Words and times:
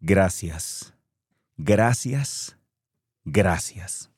Gracias. 0.00 0.94
Gracias. 1.58 2.56
Gracias. 3.24 4.10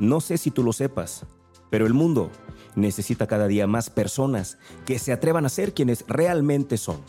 No 0.00 0.20
sé 0.20 0.38
si 0.38 0.50
tú 0.50 0.64
lo 0.64 0.72
sepas, 0.72 1.24
pero 1.70 1.86
el 1.86 1.94
mundo 1.94 2.32
necesita 2.74 3.28
cada 3.28 3.46
día 3.46 3.68
más 3.68 3.90
personas 3.90 4.58
que 4.84 4.98
se 4.98 5.12
atrevan 5.12 5.46
a 5.46 5.50
ser 5.50 5.72
quienes 5.72 6.04
realmente 6.08 6.76
son. 6.76 7.00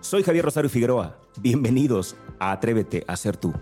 Soy 0.00 0.22
Javier 0.22 0.46
Rosario 0.46 0.70
Figueroa. 0.70 1.20
Bienvenidos 1.38 2.16
a 2.38 2.52
Atrévete 2.52 3.04
a 3.06 3.16
ser 3.16 3.36
tú. 3.36 3.52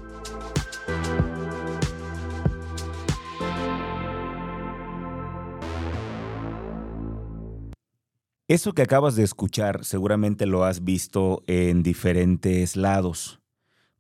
Eso 8.55 8.73
que 8.73 8.83
acabas 8.83 9.17
de 9.17 9.25
escuchar 9.25 9.85
seguramente 9.85 10.47
lo 10.47 10.63
has 10.63 10.85
visto 10.85 11.43
en 11.49 11.83
diferentes 11.83 12.77
lados, 12.77 13.41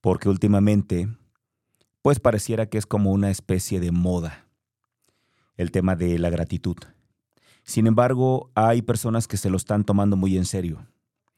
porque 0.00 0.28
últimamente, 0.28 1.08
pues 2.02 2.20
pareciera 2.20 2.66
que 2.66 2.78
es 2.78 2.86
como 2.86 3.10
una 3.10 3.32
especie 3.32 3.80
de 3.80 3.90
moda, 3.90 4.46
el 5.56 5.72
tema 5.72 5.96
de 5.96 6.20
la 6.20 6.30
gratitud. 6.30 6.76
Sin 7.64 7.88
embargo, 7.88 8.52
hay 8.54 8.80
personas 8.82 9.26
que 9.26 9.38
se 9.38 9.50
lo 9.50 9.56
están 9.56 9.82
tomando 9.82 10.16
muy 10.16 10.36
en 10.36 10.44
serio, 10.44 10.86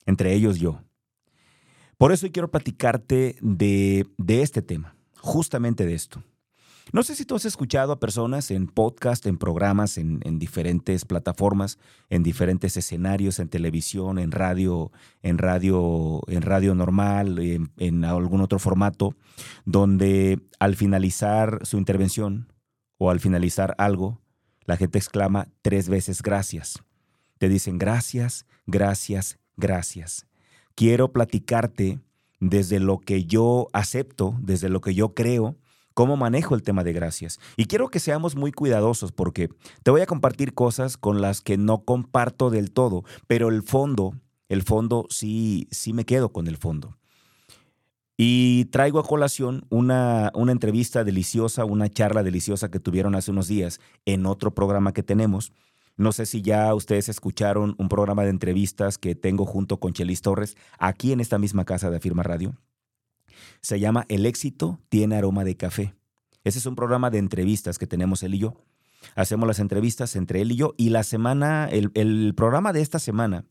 entre 0.05 0.34
ellos 0.34 0.59
yo. 0.59 0.83
Por 1.97 2.12
eso 2.12 2.30
quiero 2.30 2.51
platicarte 2.51 3.39
de, 3.41 4.06
de 4.19 4.42
este 4.42 4.61
tema, 4.61 4.95
justamente 5.20 5.87
de 5.87 5.95
esto. 5.95 6.23
No 6.93 7.03
sé 7.03 7.17
si 7.17 7.25
tú 7.25 7.35
has 7.35 7.45
escuchado 7.45 7.93
a 7.93 7.99
personas 7.99 8.53
en 8.53 8.69
podcast, 8.69 9.27
en 9.27 9.39
programas, 9.39 9.99
en, 9.99 10.21
diferentes 10.39 11.05
plataformas, 11.05 11.79
en 12.11 12.23
diferentes 12.23 12.77
escenarios, 12.77 13.41
en 13.41 13.49
televisión, 13.49 14.21
en 14.21 14.31
radio, 14.31 14.93
en 15.23 15.39
radio, 15.39 16.23
en 16.29 16.43
radio 16.43 16.77
normal, 16.77 17.41
en, 17.41 17.73
en 17.77 18.05
algún 18.05 18.41
otro 18.41 18.61
formato, 18.61 19.17
donde 19.65 20.41
al 20.61 20.77
finalizar 20.77 21.59
su 21.65 21.77
intervención 21.77 22.53
o 22.98 23.11
al 23.11 23.19
finalizar 23.19 23.75
algo, 23.78 24.21
la 24.65 24.77
gente 24.77 24.98
exclama 24.98 25.48
tres 25.62 25.89
veces 25.89 26.23
gracias. 26.23 26.83
Te 27.39 27.48
dicen 27.48 27.78
gracias, 27.78 28.47
gracias, 28.67 29.39
gracias. 29.56 30.27
Quiero 30.77 31.12
platicarte 31.12 31.98
desde 32.39 32.78
lo 32.78 32.98
que 33.00 33.25
yo 33.25 33.69
acepto, 33.73 34.37
desde 34.41 34.69
lo 34.69 34.81
que 34.81 34.95
yo 34.95 35.15
creo, 35.15 35.56
cómo 35.97 36.19
manejo 36.19 36.55
el 36.55 36.62
tema 36.62 36.84
de 36.84 36.92
gracias. 36.92 37.41
Y 37.56 37.64
quiero 37.64 37.89
que 37.89 38.00
seamos 38.00 38.36
muy 38.36 38.52
cuidadosos 38.52 39.12
porque 39.12 39.48
te 39.83 39.91
voy 39.91 40.03
a 40.03 40.06
compartir 40.06 40.53
cosas 40.53 40.98
con 40.98 41.22
las 41.22 41.41
que 41.41 41.56
no 41.56 41.86
comparto 41.86 42.50
del 42.50 42.70
todo, 42.70 43.03
pero 43.27 43.48
el 43.48 43.62
fondo, 43.62 44.12
el 44.50 44.62
fondo 44.62 45.06
sí, 45.08 45.69
sí 45.70 45.94
me 45.94 46.05
quedo 46.05 46.34
con 46.34 46.48
el 46.48 46.58
fondo. 46.58 46.98
Y 48.19 48.66
traigo 48.66 48.98
a 48.98 49.06
colación 49.06 49.64
una, 49.70 50.33
una 50.34 50.53
entrevista 50.53 51.03
deliciosa, 51.03 51.64
una 51.64 51.88
charla 51.88 52.22
deliciosa 52.22 52.70
que 52.70 52.78
tuvieron 52.78 53.14
hace 53.14 53.31
unos 53.31 53.48
días 53.48 53.81
en 54.05 54.27
otro 54.27 54.55
programa 54.55 54.92
que 54.92 55.03
tenemos. 55.03 55.50
No 55.97 56.12
sé 56.12 56.27
si 56.27 56.42
ya 56.42 56.75
ustedes 56.75 57.08
escucharon 57.08 57.75
un 57.78 57.88
programa 57.88 58.25
de 58.25 58.31
entrevistas 58.31 58.98
que 58.98 59.14
tengo 59.14 59.47
junto 59.47 59.81
con 59.81 59.94
Chelis 59.94 60.20
Torres 60.20 60.58
aquí 60.78 61.12
en 61.12 61.20
esta 61.20 61.38
misma 61.38 61.64
casa 61.64 61.88
de 61.88 61.97
Afirma 61.97 62.22
Radio. 62.22 62.55
Se 63.61 63.81
llama 63.81 64.06
El 64.09 64.27
éxito 64.27 64.81
tiene 64.89 65.17
aroma 65.17 65.45
de 65.45 65.56
café. 65.56 65.95
Ese 66.45 66.59
es 66.59 66.67
un 66.67 66.77
programa 66.77 67.11
de 67.11 67.19
entrevistas 67.19 67.78
que 67.78 67.87
tenemos 67.87 68.23
él 68.23 68.34
y 68.34 68.39
yo. 68.39 68.55
Hacemos 69.15 69.47
las 69.47 69.59
entrevistas 69.59 70.17
entre 70.17 70.41
él 70.43 70.53
y 70.53 70.56
yo 70.56 70.75
y 70.77 70.91
la 70.91 71.03
semana, 71.03 71.69
el, 71.70 72.34
programa 72.34 72.73
de 72.73 72.83
esta 72.83 72.98
semana, 72.98 73.45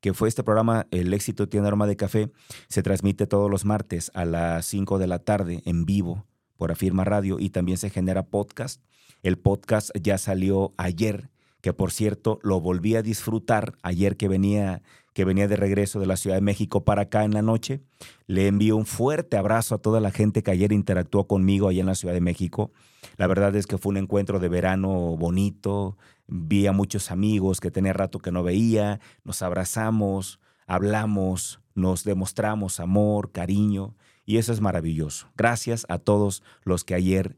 que 0.00 0.14
fue 0.14 0.28
este 0.28 0.42
programa 0.42 0.86
El 0.90 1.12
éxito 1.14 1.48
tiene 1.48 1.66
aroma 1.66 1.86
de 1.86 1.96
café, 1.96 2.30
se 2.68 2.82
transmite 2.82 3.26
todos 3.26 3.50
los 3.50 3.64
martes 3.64 4.10
a 4.14 4.24
las 4.24 4.66
5 4.66 4.98
de 4.98 5.06
la 5.06 5.20
tarde 5.20 5.62
en 5.64 5.84
vivo 5.84 6.26
por 6.56 6.72
Afirma 6.72 7.04
Radio 7.04 7.38
y 7.38 7.50
también 7.50 7.78
se 7.78 7.90
genera 7.90 8.26
podcast. 8.26 8.82
El 9.22 9.38
podcast 9.38 9.90
ya 10.00 10.18
salió 10.18 10.74
ayer, 10.76 11.30
que 11.60 11.72
por 11.72 11.92
cierto 11.92 12.38
lo 12.42 12.60
volví 12.60 12.96
a 12.96 13.02
disfrutar 13.02 13.74
ayer 13.82 14.16
que 14.16 14.28
venía 14.28 14.82
que 15.12 15.24
venía 15.24 15.48
de 15.48 15.56
regreso 15.56 16.00
de 16.00 16.06
la 16.06 16.16
Ciudad 16.16 16.36
de 16.36 16.42
México 16.42 16.84
para 16.84 17.02
acá 17.02 17.24
en 17.24 17.34
la 17.34 17.42
noche. 17.42 17.80
Le 18.26 18.46
envío 18.46 18.76
un 18.76 18.86
fuerte 18.86 19.36
abrazo 19.36 19.74
a 19.74 19.78
toda 19.78 20.00
la 20.00 20.10
gente 20.10 20.42
que 20.42 20.50
ayer 20.50 20.72
interactuó 20.72 21.26
conmigo 21.26 21.68
allá 21.68 21.80
en 21.80 21.86
la 21.86 21.94
Ciudad 21.94 22.14
de 22.14 22.20
México. 22.20 22.70
La 23.16 23.26
verdad 23.26 23.54
es 23.56 23.66
que 23.66 23.78
fue 23.78 23.90
un 23.90 23.96
encuentro 23.96 24.38
de 24.38 24.48
verano 24.48 25.16
bonito. 25.16 25.96
Vi 26.26 26.66
a 26.66 26.72
muchos 26.72 27.10
amigos 27.10 27.60
que 27.60 27.70
tenía 27.70 27.92
rato 27.92 28.18
que 28.18 28.30
no 28.30 28.42
veía. 28.42 29.00
Nos 29.24 29.42
abrazamos, 29.42 30.38
hablamos, 30.66 31.60
nos 31.74 32.04
demostramos 32.04 32.78
amor, 32.78 33.32
cariño. 33.32 33.96
Y 34.24 34.36
eso 34.36 34.52
es 34.52 34.60
maravilloso. 34.60 35.28
Gracias 35.36 35.86
a 35.88 35.98
todos 35.98 36.42
los 36.62 36.84
que 36.84 36.94
ayer 36.94 37.36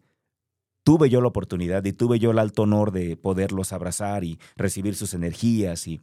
tuve 0.84 1.08
yo 1.08 1.20
la 1.20 1.28
oportunidad 1.28 1.84
y 1.84 1.92
tuve 1.92 2.18
yo 2.18 2.32
el 2.32 2.38
alto 2.38 2.62
honor 2.62 2.92
de 2.92 3.16
poderlos 3.16 3.72
abrazar 3.72 4.24
y 4.24 4.38
recibir 4.56 4.94
sus 4.94 5.14
energías 5.14 5.86
y 5.86 6.00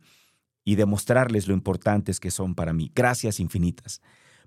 y 0.63 0.75
demostrarles 0.75 1.47
lo 1.47 1.53
importantes 1.53 2.19
que 2.19 2.31
son 2.31 2.55
para 2.55 2.73
mí. 2.73 2.91
Gracias 2.93 3.39
infinitas. 3.39 4.01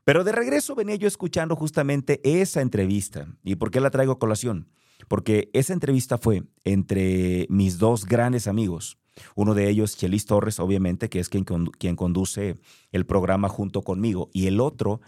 Pero 0.05 0.25
de 0.25 0.33
regreso 0.33 0.75
venía 0.75 0.97
yo 0.97 1.07
escuchando 1.07 1.55
justamente 1.57 2.21
esa 2.25 2.61
entrevista. 2.61 3.29
¿Y 3.45 3.57
por 3.57 3.71
qué 3.71 3.81
la 3.81 3.91
traigo 3.91 4.13
a 4.13 4.19
colación? 4.19 4.69
Porque 5.09 5.51
esa 5.53 5.73
entrevista 5.73 6.19
fue 6.19 6.43
entre 6.65 7.47
mis 7.49 7.79
dos 7.79 8.05
grandes 8.05 8.47
amigos. 8.47 8.99
Uno 9.35 9.55
de 9.55 9.69
ellos, 9.69 9.97
Chelis 9.97 10.27
Torres, 10.27 10.59
obviamente, 10.59 11.09
que 11.09 11.21
es 11.21 11.29
quien, 11.29 11.45
quien 11.45 11.97
conduce 11.97 12.57
el 12.91 13.07
programa 13.07 13.49
junto 13.49 13.83
conmigo. 13.83 14.31
Y 14.33 14.47
el 14.47 14.61
otro, 14.61 15.01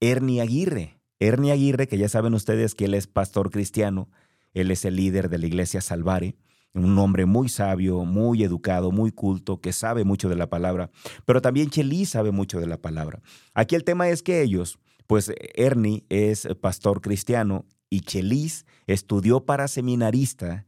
Ernie 0.00 0.40
Aguirre. 0.40 0.98
Ernie 1.20 1.52
Aguirre, 1.52 1.86
que 1.86 1.98
ya 1.98 2.08
saben 2.08 2.34
ustedes 2.34 2.74
que 2.74 2.86
él 2.86 2.94
es 2.94 3.06
pastor 3.06 3.50
cristiano. 3.50 4.10
Él 4.54 4.70
es 4.70 4.84
el 4.84 4.96
líder 4.96 5.28
de 5.28 5.38
la 5.38 5.46
iglesia 5.46 5.80
Salvare 5.80 6.34
un 6.74 6.98
hombre 6.98 7.26
muy 7.26 7.48
sabio, 7.48 8.04
muy 8.04 8.42
educado, 8.42 8.90
muy 8.90 9.12
culto, 9.12 9.60
que 9.60 9.72
sabe 9.72 10.04
mucho 10.04 10.28
de 10.28 10.36
la 10.36 10.48
palabra, 10.48 10.90
pero 11.24 11.42
también 11.42 11.70
Chelis 11.70 12.10
sabe 12.10 12.30
mucho 12.30 12.60
de 12.60 12.66
la 12.66 12.78
palabra. 12.78 13.20
Aquí 13.54 13.74
el 13.74 13.84
tema 13.84 14.08
es 14.08 14.22
que 14.22 14.42
ellos, 14.42 14.78
pues 15.06 15.32
Ernie 15.54 16.04
es 16.08 16.48
pastor 16.60 17.00
cristiano 17.00 17.66
y 17.90 18.00
Chelis 18.00 18.64
estudió 18.86 19.44
para 19.44 19.68
seminarista, 19.68 20.64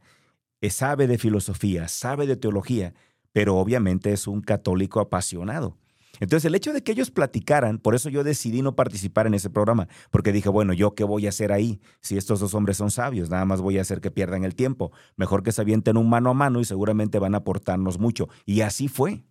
eh, 0.61 0.69
sabe 0.69 1.07
de 1.07 1.17
filosofía, 1.17 1.87
sabe 1.87 2.27
de 2.27 2.37
teología, 2.37 2.93
pero 3.31 3.57
obviamente 3.57 4.13
es 4.13 4.27
un 4.27 4.41
católico 4.41 4.99
apasionado. 4.99 5.77
Entonces, 6.19 6.45
el 6.45 6.55
hecho 6.55 6.73
de 6.73 6.83
que 6.83 6.91
ellos 6.91 7.11
platicaran, 7.11 7.77
por 7.77 7.95
eso 7.95 8.09
yo 8.09 8.23
decidí 8.23 8.61
no 8.61 8.75
participar 8.75 9.27
en 9.27 9.33
ese 9.33 9.49
programa, 9.49 9.87
porque 10.11 10.31
dije, 10.31 10.49
bueno, 10.49 10.73
¿yo 10.73 10.95
qué 10.95 11.03
voy 11.03 11.25
a 11.25 11.29
hacer 11.29 11.51
ahí? 11.51 11.79
Si 12.01 12.17
estos 12.17 12.39
dos 12.39 12.53
hombres 12.53 12.77
son 12.77 12.91
sabios, 12.91 13.29
nada 13.29 13.45
más 13.45 13.61
voy 13.61 13.77
a 13.77 13.81
hacer 13.81 14.01
que 14.01 14.11
pierdan 14.11 14.43
el 14.43 14.55
tiempo. 14.55 14.91
Mejor 15.15 15.43
que 15.43 15.51
se 15.51 15.61
avienten 15.61 15.97
un 15.97 16.09
mano 16.09 16.29
a 16.29 16.33
mano 16.33 16.59
y 16.59 16.65
seguramente 16.65 17.19
van 17.19 17.35
a 17.35 17.39
aportarnos 17.39 17.99
mucho. 17.99 18.29
Y 18.45 18.61
así 18.61 18.87
fue. 18.87 19.23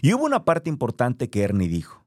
Y 0.00 0.12
hubo 0.14 0.24
una 0.24 0.44
parte 0.44 0.70
importante 0.70 1.28
que 1.28 1.42
Ernie 1.42 1.68
dijo, 1.68 2.06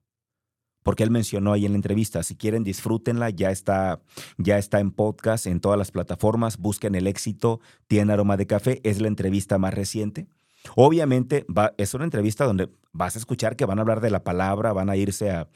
porque 0.84 1.04
él 1.04 1.10
mencionó 1.10 1.52
ahí 1.52 1.66
en 1.66 1.72
la 1.72 1.78
entrevista, 1.78 2.22
si 2.22 2.36
quieren 2.36 2.64
disfrútenla, 2.64 3.32
ya 3.32 3.50
está, 3.50 4.02
ya 4.38 4.60
está 4.60 4.80
en 4.80 4.92
podcast, 4.92 5.48
en 5.48 5.60
todas 5.60 5.80
las 5.80 5.90
plataformas, 5.90 6.58
busquen 6.58 6.94
el 6.94 7.08
éxito, 7.08 7.60
tiene 7.88 8.14
aroma 8.14 8.38
de 8.38 8.46
café, 8.46 8.82
es 8.84 9.02
la 9.02 9.08
entrevista 9.08 9.58
más 9.58 9.74
reciente. 9.74 10.28
Obviamente 10.76 11.46
es 11.78 11.94
una 11.94 12.06
entrevista 12.06 12.46
donde 12.46 12.70
vas 12.92 13.16
a 13.16 13.20
escuchar 13.20 13.56
que 13.56 13.66
van 13.66 13.78
a 13.78 13.82
hablar 13.82 14.02
de 14.02 14.10
la 14.10 14.24
palabra, 14.24 14.74
van 14.74 14.90
a 14.90 14.96
irse 14.96 15.30
a, 15.30 15.48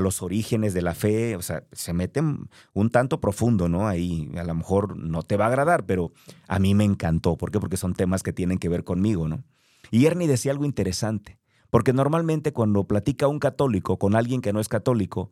los 0.00 0.22
orígenes 0.22 0.74
de 0.74 0.82
la 0.82 0.94
fe, 0.94 1.36
o 1.36 1.42
sea, 1.42 1.64
se 1.72 1.92
meten 1.92 2.48
un 2.72 2.90
tanto 2.90 3.20
profundo, 3.20 3.68
¿no? 3.68 3.88
Ahí 3.88 4.30
a 4.36 4.44
lo 4.44 4.54
mejor 4.54 4.96
no 4.96 5.22
te 5.22 5.36
va 5.36 5.44
a 5.44 5.48
agradar, 5.48 5.86
pero 5.86 6.12
a 6.48 6.58
mí 6.58 6.74
me 6.74 6.84
encantó. 6.84 7.36
¿Por 7.36 7.50
qué? 7.50 7.60
Porque 7.60 7.76
son 7.76 7.94
temas 7.94 8.22
que 8.22 8.32
tienen 8.32 8.58
que 8.58 8.68
ver 8.68 8.84
conmigo, 8.84 9.28
¿no? 9.28 9.44
Y 9.90 10.06
Ernie 10.06 10.28
decía 10.28 10.52
algo 10.52 10.64
interesante, 10.64 11.38
porque 11.70 11.92
normalmente 11.92 12.52
cuando 12.52 12.86
platica 12.86 13.28
un 13.28 13.38
católico 13.38 13.98
con 13.98 14.16
alguien 14.16 14.40
que 14.40 14.52
no 14.52 14.60
es 14.60 14.68
católico, 14.68 15.30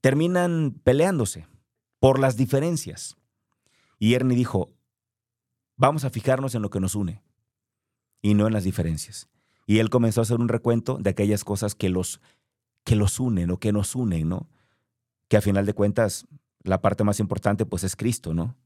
terminan 0.00 0.80
peleándose 0.82 1.46
por 2.00 2.18
las 2.18 2.36
diferencias. 2.36 3.16
Y 3.98 4.14
Ernie 4.14 4.36
dijo, 4.36 4.70
vamos 5.76 6.04
a 6.04 6.10
fijarnos 6.10 6.54
en 6.54 6.62
lo 6.62 6.70
que 6.70 6.80
nos 6.80 6.94
une 6.94 7.22
y 8.22 8.34
no 8.34 8.46
en 8.46 8.52
las 8.52 8.64
diferencias. 8.64 9.28
Y 9.66 9.78
él 9.78 9.90
comenzó 9.90 10.20
a 10.20 10.22
hacer 10.22 10.40
un 10.40 10.48
recuento 10.48 10.96
de 10.98 11.10
aquellas 11.10 11.44
cosas 11.44 11.74
que 11.74 11.88
los, 11.88 12.20
que 12.84 12.96
los 12.96 13.20
unen 13.20 13.50
o 13.50 13.58
que 13.58 13.72
nos 13.72 13.94
unen, 13.94 14.28
¿no? 14.28 14.48
Que 15.28 15.36
a 15.36 15.40
final 15.40 15.66
de 15.66 15.74
cuentas 15.74 16.26
la 16.62 16.80
parte 16.80 17.04
más 17.04 17.20
importante 17.20 17.66
pues 17.66 17.84
es 17.84 17.96
Cristo, 17.96 18.32
¿no? 18.32 18.56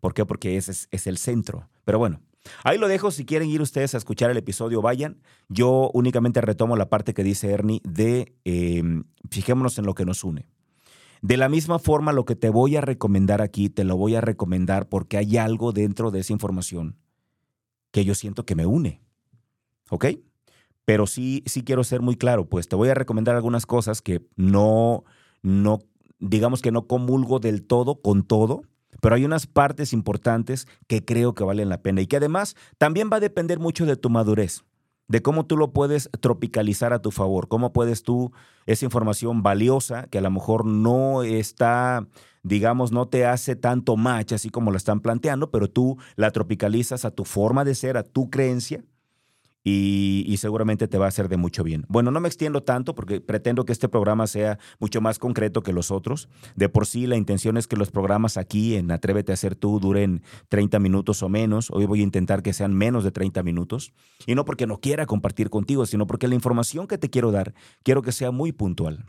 ¿Por 0.00 0.14
qué? 0.14 0.26
Porque 0.26 0.56
ese 0.56 0.72
es, 0.90 1.06
el 1.06 1.18
centro. 1.18 1.68
Pero 1.84 1.98
bueno, 1.98 2.20
ahí 2.64 2.76
lo 2.76 2.88
dejo. 2.88 3.10
Si 3.10 3.24
quieren 3.24 3.48
ir 3.48 3.62
ustedes 3.62 3.94
a 3.94 3.98
escuchar 3.98 4.30
el 4.30 4.36
episodio, 4.36 4.82
vayan. 4.82 5.22
Yo 5.48 5.90
únicamente 5.94 6.40
retomo 6.40 6.76
la 6.76 6.88
parte 6.88 7.14
que 7.14 7.22
dice 7.22 7.50
Ernie 7.50 7.80
de 7.84 8.34
em, 8.44 9.04
fijémonos 9.30 9.78
en 9.78 9.86
lo 9.86 9.94
que 9.94 10.04
nos 10.04 10.24
une. 10.24 10.48
De 11.20 11.36
la 11.36 11.48
misma 11.48 11.78
forma, 11.78 12.12
lo 12.12 12.24
que 12.24 12.34
te 12.34 12.50
voy 12.50 12.74
a 12.74 12.80
recomendar 12.80 13.42
aquí, 13.42 13.68
te 13.68 13.84
lo 13.84 13.96
voy 13.96 14.16
a 14.16 14.20
recomendar 14.20 14.88
porque 14.88 15.18
hay 15.18 15.36
algo 15.36 15.70
dentro 15.72 16.10
de 16.10 16.18
esa 16.20 16.32
información 16.32 16.96
que 17.92 18.04
yo 18.04 18.16
siento 18.16 18.44
que 18.44 18.56
me 18.56 18.66
une. 18.66 19.00
¿Ok? 19.90 20.06
pero 20.84 21.06
sí, 21.06 21.42
sí 21.46 21.62
quiero 21.62 21.84
ser 21.84 22.00
muy 22.00 22.16
claro, 22.16 22.46
pues 22.46 22.68
te 22.68 22.76
voy 22.76 22.88
a 22.88 22.94
recomendar 22.94 23.36
algunas 23.36 23.66
cosas 23.66 24.02
que 24.02 24.20
no, 24.36 25.04
no, 25.42 25.78
digamos 26.18 26.62
que 26.62 26.72
no 26.72 26.86
comulgo 26.86 27.38
del 27.38 27.64
todo 27.64 28.00
con 28.00 28.24
todo, 28.24 28.62
pero 29.00 29.14
hay 29.14 29.24
unas 29.24 29.46
partes 29.46 29.92
importantes 29.92 30.66
que 30.86 31.04
creo 31.04 31.34
que 31.34 31.44
valen 31.44 31.68
la 31.68 31.82
pena 31.82 32.00
y 32.00 32.06
que 32.06 32.16
además 32.16 32.56
también 32.78 33.10
va 33.12 33.16
a 33.16 33.20
depender 33.20 33.58
mucho 33.58 33.86
de 33.86 33.96
tu 33.96 34.10
madurez, 34.10 34.64
de 35.08 35.22
cómo 35.22 35.46
tú 35.46 35.56
lo 35.56 35.72
puedes 35.72 36.10
tropicalizar 36.20 36.92
a 36.92 37.00
tu 37.00 37.10
favor, 37.10 37.48
cómo 37.48 37.72
puedes 37.72 38.02
tú 38.02 38.32
esa 38.66 38.84
información 38.84 39.42
valiosa 39.42 40.08
que 40.08 40.18
a 40.18 40.22
lo 40.22 40.30
mejor 40.30 40.66
no 40.66 41.22
está, 41.22 42.06
digamos, 42.42 42.92
no 42.92 43.06
te 43.08 43.24
hace 43.26 43.56
tanto 43.56 43.96
match 43.96 44.32
así 44.32 44.50
como 44.50 44.70
lo 44.70 44.76
están 44.76 45.00
planteando, 45.00 45.50
pero 45.50 45.68
tú 45.68 45.98
la 46.16 46.30
tropicalizas 46.30 47.04
a 47.04 47.10
tu 47.10 47.24
forma 47.24 47.64
de 47.64 47.74
ser, 47.74 47.96
a 47.96 48.02
tu 48.02 48.30
creencia 48.30 48.84
y, 49.64 50.36
seguramente 50.38 50.88
te 50.88 50.98
va 50.98 51.04
a 51.04 51.08
hacer 51.08 51.28
de 51.28 51.36
mucho 51.36 51.62
bien. 51.62 51.84
Bueno, 51.88 52.10
no 52.10 52.20
me 52.20 52.28
extiendo 52.28 52.62
tanto 52.62 52.94
porque 52.94 53.20
pretendo 53.20 53.64
que 53.64 53.72
este 53.72 53.88
programa 53.88 54.26
sea 54.26 54.58
mucho 54.80 55.00
más 55.00 55.18
concreto 55.18 55.62
que 55.62 55.72
los 55.72 55.90
otros. 55.90 56.28
De 56.56 56.68
por 56.68 56.86
sí, 56.86 57.06
la 57.06 57.16
intención 57.16 57.56
es 57.56 57.68
que 57.68 57.76
los 57.76 57.90
programas 57.90 58.36
aquí 58.36 58.74
en 58.74 58.90
Atrévete 58.90 59.32
a 59.32 59.36
ser 59.36 59.54
tú 59.54 59.78
duren 59.78 60.22
30 60.48 60.80
minutos 60.80 61.22
o 61.22 61.28
menos. 61.28 61.70
Hoy 61.70 61.86
voy 61.86 62.00
a 62.00 62.02
intentar 62.02 62.42
que 62.42 62.52
sean 62.52 62.74
menos 62.74 63.04
de 63.04 63.12
30 63.12 63.42
minutos. 63.44 63.92
Y 64.26 64.34
no 64.34 64.44
porque 64.44 64.66
no 64.66 64.78
quiera 64.78 65.06
compartir 65.06 65.48
contigo, 65.48 65.86
sino 65.86 66.06
porque 66.06 66.26
la 66.26 66.34
información 66.34 66.88
que 66.88 66.98
te 66.98 67.10
quiero 67.10 67.30
dar, 67.30 67.54
quiero 67.84 68.02
que 68.02 68.12
sea 68.12 68.32
muy 68.32 68.50
puntual. 68.50 69.06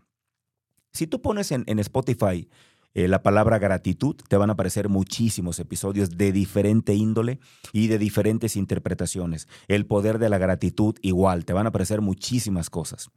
Si 0.92 1.08
tú 1.08 1.22
pones 1.22 1.52
en, 1.52 1.64
en 1.66 1.80
Spotify 1.80 2.48
eh, 2.96 3.08
la 3.08 3.24
palabra 3.24 3.58
gratitud, 3.58 4.16
te 4.28 4.38
van 4.38 4.52
a 4.52 4.54
aparecer 4.54 4.88
muchísimos 4.88 5.60
episodios 5.60 6.12
de 6.12 6.32
diferente 6.32 6.94
índole 6.94 7.40
y 7.72 7.88
de 7.88 7.98
diferentes 7.98 8.56
interpretaciones. 8.56 9.48
El 9.68 9.88
poder 9.88 10.20
de 10.20 10.30
la 10.30 10.38
gratitud 10.38 10.96
igual, 11.02 11.46
te 11.46 11.54
van 11.54 11.66
a 11.66 11.70
aparecer 11.70 12.02
muchísimas 12.02 12.70
cosas. 12.70 13.10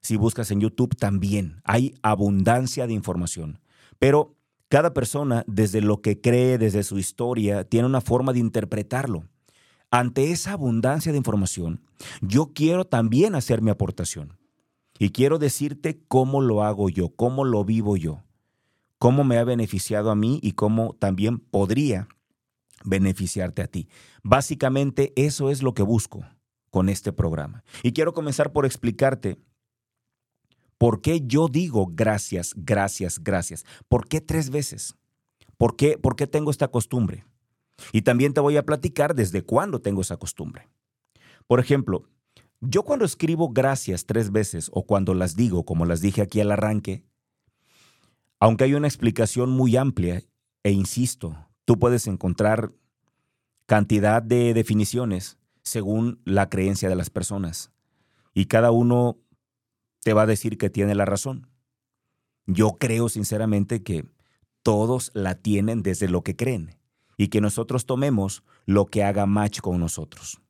Si 0.00 0.16
buscas 0.16 0.50
en 0.50 0.60
YouTube 0.60 0.96
también 0.96 1.60
hay 1.64 1.94
abundancia 2.02 2.88
de 2.88 2.94
información, 2.94 3.60
pero 4.00 4.34
cada 4.68 4.92
persona 4.92 5.44
desde 5.46 5.80
lo 5.82 6.00
que 6.00 6.20
cree, 6.20 6.58
desde 6.58 6.82
su 6.82 6.98
historia, 6.98 7.62
tiene 7.62 7.86
una 7.86 8.00
forma 8.00 8.32
de 8.32 8.40
interpretarlo. 8.40 9.28
Ante 9.92 10.32
esa 10.32 10.52
abundancia 10.52 11.12
de 11.12 11.18
información, 11.18 11.80
yo 12.22 12.52
quiero 12.54 12.86
también 12.86 13.34
hacer 13.36 13.62
mi 13.62 13.70
aportación. 13.70 14.38
Y 14.98 15.10
quiero 15.10 15.38
decirte 15.38 16.00
cómo 16.08 16.40
lo 16.40 16.64
hago 16.64 16.88
yo, 16.88 17.10
cómo 17.10 17.44
lo 17.44 17.64
vivo 17.64 17.96
yo 17.96 18.24
cómo 19.02 19.24
me 19.24 19.36
ha 19.38 19.42
beneficiado 19.42 20.12
a 20.12 20.14
mí 20.14 20.38
y 20.44 20.52
cómo 20.52 20.94
también 20.96 21.40
podría 21.40 22.06
beneficiarte 22.84 23.60
a 23.60 23.66
ti. 23.66 23.88
Básicamente 24.22 25.12
eso 25.16 25.50
es 25.50 25.60
lo 25.60 25.74
que 25.74 25.82
busco 25.82 26.24
con 26.70 26.88
este 26.88 27.12
programa. 27.12 27.64
Y 27.82 27.94
quiero 27.94 28.14
comenzar 28.14 28.52
por 28.52 28.64
explicarte 28.64 29.40
por 30.78 31.00
qué 31.00 31.20
yo 31.26 31.48
digo 31.48 31.88
gracias, 31.92 32.52
gracias, 32.54 33.18
gracias. 33.18 33.64
¿Por 33.88 34.06
qué 34.06 34.20
tres 34.20 34.50
veces? 34.50 34.94
¿Por 35.56 35.74
qué, 35.74 35.98
¿Por 35.98 36.14
qué 36.14 36.28
tengo 36.28 36.52
esta 36.52 36.68
costumbre? 36.68 37.24
Y 37.90 38.02
también 38.02 38.32
te 38.34 38.40
voy 38.40 38.56
a 38.56 38.64
platicar 38.64 39.16
desde 39.16 39.42
cuándo 39.42 39.80
tengo 39.80 40.02
esa 40.02 40.16
costumbre. 40.16 40.68
Por 41.48 41.58
ejemplo, 41.58 42.04
yo 42.60 42.84
cuando 42.84 43.04
escribo 43.04 43.48
gracias 43.48 44.06
tres 44.06 44.30
veces 44.30 44.70
o 44.72 44.86
cuando 44.86 45.12
las 45.12 45.34
digo, 45.34 45.64
como 45.64 45.86
las 45.86 46.00
dije 46.00 46.22
aquí 46.22 46.40
al 46.40 46.52
arranque, 46.52 47.02
aunque 48.42 48.64
hay 48.64 48.74
una 48.74 48.88
explicación 48.88 49.50
muy 49.50 49.76
amplia, 49.76 50.24
e 50.64 50.72
insisto, 50.72 51.46
tú 51.64 51.78
puedes 51.78 52.08
encontrar 52.08 52.72
cantidad 53.66 54.20
de 54.20 54.52
definiciones 54.52 55.38
según 55.62 56.20
la 56.24 56.48
creencia 56.48 56.88
de 56.88 56.96
las 56.96 57.08
personas. 57.08 57.70
Y 58.34 58.46
cada 58.46 58.72
uno 58.72 59.16
te 60.02 60.12
va 60.12 60.22
a 60.22 60.26
decir 60.26 60.58
que 60.58 60.70
tiene 60.70 60.96
la 60.96 61.04
razón. 61.04 61.46
Yo 62.46 62.78
creo 62.80 63.08
sinceramente 63.08 63.84
que 63.84 64.06
todos 64.64 65.12
la 65.14 65.36
tienen 65.36 65.84
desde 65.84 66.08
lo 66.08 66.22
que 66.24 66.34
creen 66.34 66.74
y 67.16 67.28
que 67.28 67.40
nosotros 67.40 67.86
tomemos 67.86 68.42
lo 68.66 68.86
que 68.86 69.04
haga 69.04 69.24
match 69.24 69.60
con 69.60 69.78
nosotros. 69.78 70.40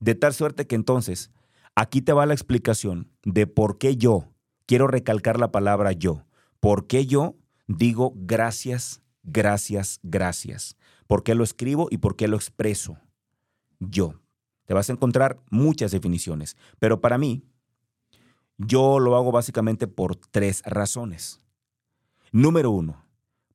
De 0.00 0.14
tal 0.14 0.34
suerte 0.34 0.66
que 0.66 0.74
entonces, 0.74 1.30
aquí 1.74 2.02
te 2.02 2.12
va 2.12 2.26
la 2.26 2.34
explicación 2.34 3.10
de 3.24 3.46
por 3.46 3.78
qué 3.78 3.96
yo, 3.96 4.28
quiero 4.66 4.86
recalcar 4.86 5.40
la 5.40 5.50
palabra 5.50 5.92
yo, 5.92 6.26
¿Por 6.62 6.86
qué 6.86 7.06
yo 7.06 7.34
digo 7.66 8.12
gracias, 8.14 9.02
gracias, 9.24 9.98
gracias? 10.04 10.76
¿Por 11.08 11.24
qué 11.24 11.34
lo 11.34 11.42
escribo 11.42 11.88
y 11.90 11.98
por 11.98 12.14
qué 12.14 12.28
lo 12.28 12.36
expreso? 12.36 12.98
Yo. 13.80 14.20
Te 14.66 14.72
vas 14.72 14.88
a 14.88 14.92
encontrar 14.92 15.40
muchas 15.50 15.90
definiciones, 15.90 16.56
pero 16.78 17.00
para 17.00 17.18
mí, 17.18 17.42
yo 18.58 19.00
lo 19.00 19.16
hago 19.16 19.32
básicamente 19.32 19.88
por 19.88 20.14
tres 20.14 20.62
razones. 20.64 21.40
Número 22.30 22.70
uno, 22.70 23.04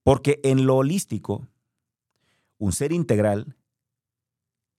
porque 0.03 0.41
en 0.43 0.65
lo 0.65 0.75
holístico, 0.75 1.47
un 2.57 2.73
ser 2.73 2.91
integral 2.91 3.55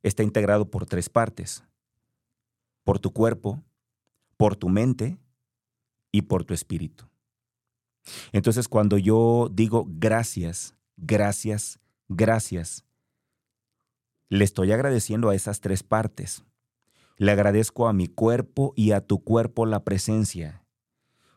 está 0.03 0.23
integrado 0.23 0.71
por 0.71 0.85
tres 0.85 1.09
partes. 1.09 1.65
Por 2.85 2.99
tu 2.99 3.11
cuerpo, 3.11 3.65
por 4.37 4.55
tu 4.55 4.69
mente 4.69 5.17
y 6.13 6.23
por 6.23 6.45
tu 6.45 6.53
espíritu. 6.53 7.08
Entonces 8.33 8.69
cuando 8.69 8.99
yo 8.99 9.49
digo 9.53 9.87
gracias, 9.89 10.75
gracias, 10.97 11.79
gracias, 12.09 12.85
le 14.31 14.45
estoy 14.45 14.73
agradeciendo 14.73 15.31
a 15.31 15.35
esas 15.35 15.61
tres 15.61 15.83
partes. 15.83 16.45
Le 17.17 17.33
agradezco 17.33 17.89
a 17.89 17.93
mi 17.93 18.07
cuerpo 18.07 18.75
y 18.77 18.93
a 18.93 19.01
tu 19.01 19.25
cuerpo 19.25 19.65
la 19.65 19.85
presencia. 19.85 20.65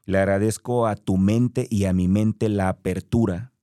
Le 0.05 0.17
agradezco 0.17 0.87
a 0.87 0.95
tu 0.95 1.17
mente 1.17 1.67
y 1.69 1.85
a 1.85 1.93
mi 1.93 2.07
mente 2.07 2.49
la 2.49 2.69
apertura. 2.69 3.53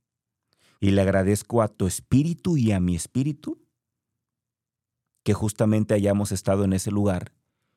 Y 0.80 0.92
le 0.92 1.02
agradezco 1.02 1.60
a 1.60 1.68
tu 1.68 1.86
espíritu 1.86 2.56
y 2.56 2.72
a 2.72 2.80
mi 2.80 2.96
espíritu 2.96 3.60
que 5.24 5.34
justamente 5.34 5.92
hayamos 5.92 6.32
estado 6.32 6.64
en 6.64 6.72
ese 6.72 6.90
lugar 6.90 7.32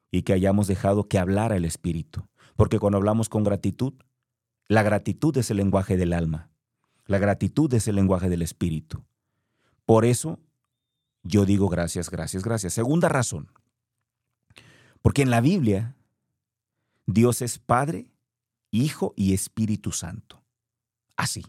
y 0.09 0.21
que 0.21 0.33
hayamos 0.33 0.67
dejado 0.67 1.09
que 1.09 1.19
hablara 1.19 1.57
el 1.57 1.65
espíritu. 1.65 2.27
Porque 2.55 2.79
cuando 2.79 2.97
hablamos 2.97 3.27
con 3.27 3.43
gratitud, 3.43 3.93
la 4.71 4.83
gratitud 4.83 5.35
es 5.35 5.51
el 5.51 5.57
lenguaje 5.57 5.97
del 5.97 6.13
alma. 6.13 6.49
La 7.05 7.17
gratitud 7.17 7.73
es 7.73 7.89
el 7.89 7.95
lenguaje 7.97 8.29
del 8.29 8.41
espíritu. 8.41 9.03
Por 9.85 10.05
eso 10.05 10.39
yo 11.23 11.43
digo 11.43 11.67
gracias, 11.67 12.09
gracias, 12.09 12.41
gracias. 12.41 12.71
Segunda 12.71 13.09
razón. 13.09 13.51
Porque 15.01 15.23
en 15.23 15.29
la 15.29 15.41
Biblia 15.41 15.97
Dios 17.05 17.41
es 17.41 17.59
Padre, 17.59 18.13
Hijo 18.71 19.13
y 19.17 19.33
Espíritu 19.33 19.91
Santo. 19.91 20.41
Así. 21.17 21.43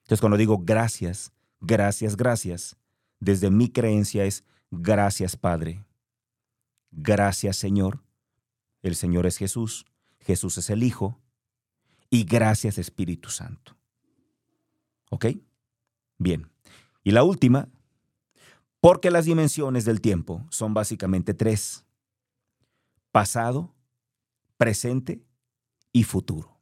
Entonces 0.00 0.20
cuando 0.20 0.36
digo 0.36 0.58
gracias, 0.64 1.30
gracias, 1.60 2.16
gracias, 2.16 2.76
desde 3.20 3.52
mi 3.52 3.68
creencia 3.68 4.24
es 4.24 4.42
gracias 4.72 5.36
Padre. 5.36 5.84
Gracias 6.90 7.56
Señor. 7.56 8.02
El 8.82 8.96
Señor 8.96 9.26
es 9.26 9.36
Jesús. 9.36 9.86
Jesús 10.18 10.58
es 10.58 10.70
el 10.70 10.82
Hijo 10.82 11.21
y 12.12 12.24
gracias 12.24 12.76
Espíritu 12.76 13.30
Santo. 13.30 13.74
¿Ok? 15.10 15.28
Bien. 16.18 16.52
Y 17.02 17.12
la 17.12 17.24
última, 17.24 17.70
porque 18.80 19.10
las 19.10 19.24
dimensiones 19.24 19.86
del 19.86 20.02
tiempo 20.02 20.46
son 20.50 20.74
básicamente 20.74 21.32
tres. 21.32 21.86
Pasado, 23.12 23.74
presente 24.58 25.24
y 25.90 26.04
futuro. 26.04 26.60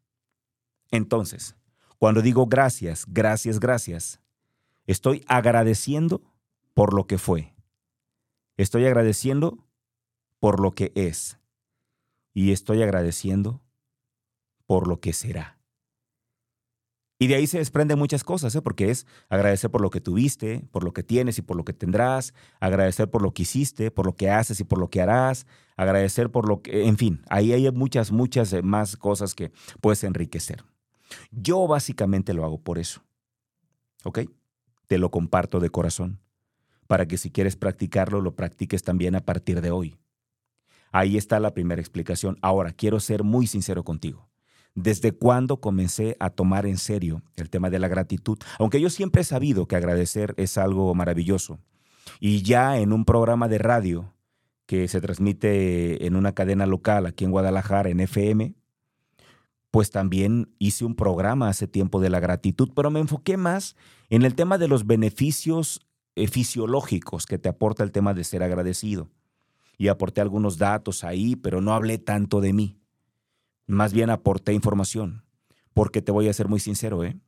Entonces, 0.92 1.56
cuando 1.98 2.22
digo 2.22 2.46
gracias, 2.46 3.04
gracias, 3.08 3.58
gracias, 3.58 4.20
estoy 4.86 5.24
agradeciendo 5.26 6.22
por 6.74 6.94
lo 6.94 7.08
que 7.08 7.18
fue. 7.18 7.56
Estoy 8.56 8.86
agradeciendo 8.86 9.66
por 10.38 10.60
lo 10.60 10.76
que 10.76 10.92
es. 10.94 11.40
Y 12.34 12.52
estoy 12.52 12.84
agradeciendo 12.84 13.60
por 14.70 14.86
lo 14.86 15.00
que 15.00 15.12
será. 15.12 15.58
Y 17.18 17.26
de 17.26 17.34
ahí 17.34 17.48
se 17.48 17.58
desprenden 17.58 17.98
muchas 17.98 18.22
cosas, 18.22 18.54
¿eh? 18.54 18.62
porque 18.62 18.92
es 18.92 19.04
agradecer 19.28 19.68
por 19.68 19.80
lo 19.80 19.90
que 19.90 20.00
tuviste, 20.00 20.60
por 20.70 20.84
lo 20.84 20.92
que 20.92 21.02
tienes 21.02 21.38
y 21.38 21.42
por 21.42 21.56
lo 21.56 21.64
que 21.64 21.72
tendrás, 21.72 22.34
agradecer 22.60 23.10
por 23.10 23.20
lo 23.20 23.34
que 23.34 23.42
hiciste, 23.42 23.90
por 23.90 24.06
lo 24.06 24.14
que 24.14 24.30
haces 24.30 24.60
y 24.60 24.64
por 24.64 24.78
lo 24.78 24.88
que 24.88 25.02
harás, 25.02 25.44
agradecer 25.76 26.30
por 26.30 26.46
lo 26.46 26.62
que, 26.62 26.86
en 26.86 26.98
fin, 26.98 27.20
ahí 27.28 27.52
hay 27.52 27.68
muchas, 27.72 28.12
muchas 28.12 28.52
eh, 28.52 28.62
más 28.62 28.96
cosas 28.96 29.34
que 29.34 29.50
puedes 29.80 30.04
enriquecer. 30.04 30.62
Yo 31.32 31.66
básicamente 31.66 32.32
lo 32.32 32.44
hago 32.44 32.62
por 32.62 32.78
eso, 32.78 33.02
¿ok? 34.04 34.20
Te 34.86 34.98
lo 34.98 35.10
comparto 35.10 35.58
de 35.58 35.70
corazón, 35.70 36.20
para 36.86 37.08
que 37.08 37.18
si 37.18 37.32
quieres 37.32 37.56
practicarlo, 37.56 38.20
lo 38.20 38.36
practiques 38.36 38.84
también 38.84 39.16
a 39.16 39.24
partir 39.24 39.62
de 39.62 39.72
hoy. 39.72 39.96
Ahí 40.92 41.16
está 41.16 41.40
la 41.40 41.54
primera 41.54 41.80
explicación. 41.80 42.38
Ahora, 42.40 42.70
quiero 42.70 43.00
ser 43.00 43.24
muy 43.24 43.48
sincero 43.48 43.82
contigo 43.82 44.29
desde 44.74 45.12
cuándo 45.12 45.60
comencé 45.60 46.16
a 46.20 46.30
tomar 46.30 46.66
en 46.66 46.78
serio 46.78 47.22
el 47.36 47.50
tema 47.50 47.70
de 47.70 47.78
la 47.78 47.88
gratitud, 47.88 48.38
aunque 48.58 48.80
yo 48.80 48.90
siempre 48.90 49.22
he 49.22 49.24
sabido 49.24 49.66
que 49.66 49.76
agradecer 49.76 50.34
es 50.36 50.58
algo 50.58 50.94
maravilloso. 50.94 51.58
Y 52.18 52.42
ya 52.42 52.78
en 52.78 52.92
un 52.92 53.04
programa 53.04 53.48
de 53.48 53.58
radio 53.58 54.14
que 54.66 54.88
se 54.88 55.00
transmite 55.00 56.06
en 56.06 56.16
una 56.16 56.32
cadena 56.32 56.66
local 56.66 57.06
aquí 57.06 57.24
en 57.24 57.30
Guadalajara, 57.30 57.90
en 57.90 58.00
FM, 58.00 58.54
pues 59.70 59.90
también 59.90 60.54
hice 60.58 60.84
un 60.84 60.96
programa 60.96 61.48
hace 61.48 61.66
tiempo 61.66 62.00
de 62.00 62.10
la 62.10 62.20
gratitud, 62.20 62.70
pero 62.74 62.90
me 62.90 63.00
enfoqué 63.00 63.36
más 63.36 63.76
en 64.08 64.22
el 64.22 64.34
tema 64.34 64.58
de 64.58 64.68
los 64.68 64.86
beneficios 64.86 65.80
eh, 66.16 66.26
fisiológicos 66.26 67.26
que 67.26 67.38
te 67.38 67.48
aporta 67.48 67.84
el 67.84 67.92
tema 67.92 68.14
de 68.14 68.24
ser 68.24 68.42
agradecido. 68.42 69.08
Y 69.78 69.88
aporté 69.88 70.20
algunos 70.20 70.58
datos 70.58 71.04
ahí, 71.04 71.36
pero 71.36 71.60
no 71.60 71.72
hablé 71.72 71.98
tanto 71.98 72.40
de 72.40 72.52
mí. 72.52 72.79
Más 73.70 73.92
bien 73.92 74.10
aporté 74.10 74.52
información, 74.52 75.22
porque 75.74 76.02
te 76.02 76.10
voy 76.10 76.26
a 76.26 76.32
ser 76.32 76.48
muy 76.48 76.58
sincero, 76.58 77.04
¿eh? 77.04 77.20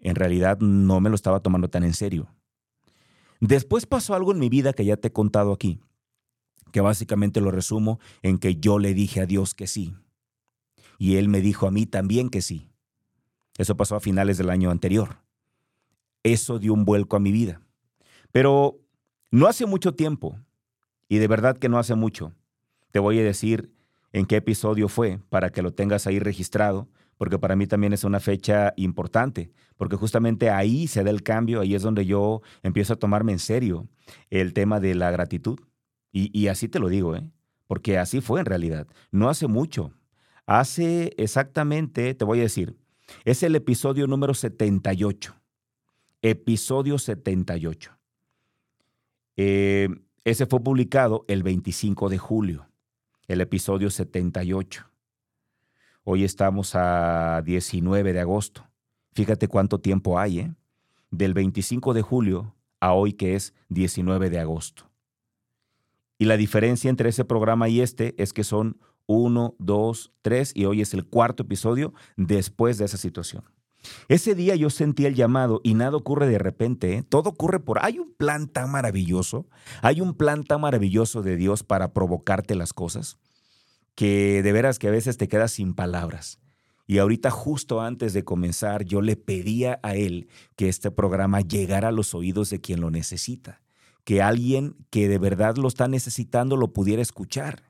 En 0.00 0.14
realidad 0.14 0.58
no 0.58 1.00
me 1.00 1.10
lo 1.10 1.14
estaba 1.14 1.40
tomando 1.40 1.68
tan 1.68 1.84
en 1.84 1.92
serio. 1.92 2.34
Después 3.40 3.84
pasó 3.84 4.14
algo 4.14 4.32
en 4.32 4.38
mi 4.38 4.48
vida 4.48 4.72
que 4.72 4.86
ya 4.86 4.96
te 4.96 5.08
he 5.08 5.12
contado 5.12 5.52
aquí, 5.52 5.80
que 6.72 6.80
básicamente 6.80 7.42
lo 7.42 7.50
resumo 7.50 8.00
en 8.22 8.38
que 8.38 8.56
yo 8.56 8.78
le 8.78 8.94
dije 8.94 9.20
a 9.20 9.26
Dios 9.26 9.52
que 9.54 9.66
sí. 9.66 9.94
Y 10.98 11.16
Él 11.16 11.28
me 11.28 11.42
dijo 11.42 11.66
a 11.66 11.70
mí 11.70 11.84
también 11.84 12.30
que 12.30 12.40
sí. 12.40 12.70
Eso 13.58 13.76
pasó 13.76 13.96
a 13.96 14.00
finales 14.00 14.38
del 14.38 14.48
año 14.48 14.70
anterior. 14.70 15.18
Eso 16.22 16.58
dio 16.58 16.72
un 16.72 16.86
vuelco 16.86 17.16
a 17.16 17.20
mi 17.20 17.32
vida. 17.32 17.60
Pero 18.32 18.80
no 19.30 19.46
hace 19.46 19.66
mucho 19.66 19.94
tiempo, 19.94 20.38
y 21.06 21.18
de 21.18 21.28
verdad 21.28 21.58
que 21.58 21.68
no 21.68 21.78
hace 21.78 21.94
mucho, 21.94 22.32
te 22.92 22.98
voy 22.98 23.18
a 23.18 23.24
decir 23.24 23.75
en 24.16 24.24
qué 24.24 24.36
episodio 24.36 24.88
fue 24.88 25.20
para 25.28 25.50
que 25.50 25.60
lo 25.60 25.74
tengas 25.74 26.06
ahí 26.06 26.18
registrado, 26.18 26.88
porque 27.18 27.38
para 27.38 27.54
mí 27.54 27.66
también 27.66 27.92
es 27.92 28.02
una 28.02 28.18
fecha 28.18 28.72
importante, 28.76 29.50
porque 29.76 29.96
justamente 29.96 30.48
ahí 30.48 30.86
se 30.86 31.04
da 31.04 31.10
el 31.10 31.22
cambio, 31.22 31.60
ahí 31.60 31.74
es 31.74 31.82
donde 31.82 32.06
yo 32.06 32.40
empiezo 32.62 32.94
a 32.94 32.98
tomarme 32.98 33.32
en 33.32 33.38
serio 33.38 33.86
el 34.30 34.54
tema 34.54 34.80
de 34.80 34.94
la 34.94 35.10
gratitud. 35.10 35.60
Y, 36.12 36.48
así 36.48 36.66
te 36.66 36.78
lo 36.78 36.88
digo, 36.88 37.14
¿eh? 37.14 37.28
porque 37.66 37.98
así 37.98 38.22
fue 38.22 38.40
en 38.40 38.46
realidad. 38.46 38.86
No 39.10 39.28
hace 39.28 39.48
mucho. 39.48 39.92
Hace 40.46 41.12
exactamente, 41.18 42.14
te 42.14 42.24
voy 42.24 42.38
a 42.38 42.44
decir, 42.44 42.74
es 43.26 43.42
el 43.42 43.54
episodio 43.54 44.06
número 44.06 44.32
78. 44.32 45.34
Episodio 46.22 46.98
78. 46.98 47.98
Eh, 49.36 49.90
ese 50.24 50.46
fue 50.46 50.60
publicado 50.60 51.26
el 51.28 51.42
25 51.42 52.08
de 52.08 52.16
julio, 52.16 52.66
el 53.28 53.40
episodio 53.40 53.90
78. 53.90 54.88
Hoy 56.04 56.24
estamos 56.24 56.74
a 56.74 57.42
19 57.44 58.12
de 58.12 58.20
agosto. 58.20 58.68
Fíjate 59.12 59.48
cuánto 59.48 59.80
tiempo 59.80 60.18
hay, 60.18 60.38
¿eh? 60.40 60.54
Del 61.10 61.34
25 61.34 61.94
de 61.94 62.02
julio 62.02 62.54
a 62.80 62.92
hoy 62.92 63.12
que 63.14 63.34
es 63.34 63.54
19 63.68 64.30
de 64.30 64.38
agosto. 64.38 64.90
Y 66.18 66.26
la 66.26 66.36
diferencia 66.36 66.88
entre 66.88 67.08
ese 67.08 67.24
programa 67.24 67.68
y 67.68 67.80
este 67.80 68.14
es 68.22 68.32
que 68.32 68.44
son 68.44 68.78
uno, 69.06 69.54
dos, 69.58 70.12
tres, 70.22 70.52
y 70.54 70.64
hoy 70.64 70.80
es 70.80 70.94
el 70.94 71.04
cuarto 71.06 71.44
episodio 71.44 71.94
después 72.16 72.78
de 72.78 72.84
esa 72.84 72.96
situación. 72.96 73.44
Ese 74.08 74.34
día 74.34 74.56
yo 74.56 74.70
sentí 74.70 75.06
el 75.06 75.14
llamado 75.14 75.60
y 75.64 75.74
nada 75.74 75.96
ocurre 75.96 76.28
de 76.28 76.38
repente, 76.38 76.94
¿eh? 76.94 77.02
todo 77.02 77.30
ocurre 77.30 77.60
por... 77.60 77.84
Hay 77.84 77.98
un 77.98 78.12
plan 78.14 78.48
tan 78.48 78.70
maravilloso, 78.70 79.46
hay 79.82 80.00
un 80.00 80.14
plan 80.14 80.44
tan 80.44 80.60
maravilloso 80.60 81.22
de 81.22 81.36
Dios 81.36 81.62
para 81.62 81.92
provocarte 81.92 82.54
las 82.54 82.72
cosas, 82.72 83.18
que 83.94 84.42
de 84.42 84.52
veras 84.52 84.78
que 84.78 84.88
a 84.88 84.92
veces 84.92 85.16
te 85.16 85.28
quedas 85.28 85.52
sin 85.52 85.74
palabras. 85.74 86.38
Y 86.86 86.98
ahorita 86.98 87.30
justo 87.30 87.80
antes 87.80 88.12
de 88.12 88.24
comenzar 88.24 88.84
yo 88.84 89.00
le 89.02 89.16
pedía 89.16 89.80
a 89.82 89.96
Él 89.96 90.28
que 90.54 90.68
este 90.68 90.90
programa 90.90 91.40
llegara 91.40 91.88
a 91.88 91.92
los 91.92 92.14
oídos 92.14 92.50
de 92.50 92.60
quien 92.60 92.80
lo 92.80 92.90
necesita 92.90 93.60
que 94.06 94.22
alguien 94.22 94.76
que 94.90 95.08
de 95.08 95.18
verdad 95.18 95.56
lo 95.56 95.66
está 95.66 95.88
necesitando 95.88 96.56
lo 96.56 96.72
pudiera 96.72 97.02
escuchar. 97.02 97.64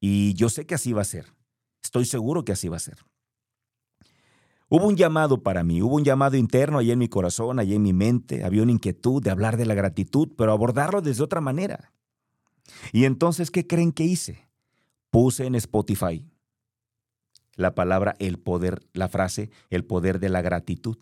Y 0.00 0.34
yo 0.34 0.48
sé 0.48 0.64
que 0.64 0.76
así 0.76 0.92
va 0.92 1.02
a 1.02 1.04
ser. 1.04 1.26
Estoy 1.82 2.04
seguro 2.04 2.44
que 2.44 2.52
así 2.52 2.68
va 2.68 2.76
a 2.76 2.80
ser. 2.80 2.98
Hubo 4.76 4.88
un 4.88 4.96
llamado 4.96 5.40
para 5.40 5.62
mí, 5.62 5.82
hubo 5.82 5.94
un 5.94 6.02
llamado 6.02 6.36
interno 6.36 6.78
ahí 6.78 6.90
en 6.90 6.98
mi 6.98 7.06
corazón, 7.06 7.60
allí 7.60 7.76
en 7.76 7.82
mi 7.82 7.92
mente. 7.92 8.42
Había 8.42 8.64
una 8.64 8.72
inquietud 8.72 9.22
de 9.22 9.30
hablar 9.30 9.56
de 9.56 9.66
la 9.66 9.74
gratitud, 9.74 10.32
pero 10.36 10.50
abordarlo 10.50 11.00
desde 11.00 11.22
otra 11.22 11.40
manera. 11.40 11.92
Y 12.90 13.04
entonces, 13.04 13.52
¿qué 13.52 13.68
creen 13.68 13.92
que 13.92 14.02
hice? 14.02 14.48
Puse 15.10 15.46
en 15.46 15.54
Spotify 15.54 16.28
la 17.54 17.76
palabra 17.76 18.16
el 18.18 18.40
poder, 18.40 18.80
la 18.94 19.06
frase 19.08 19.48
el 19.70 19.84
poder 19.84 20.18
de 20.18 20.28
la 20.28 20.42
gratitud. 20.42 20.98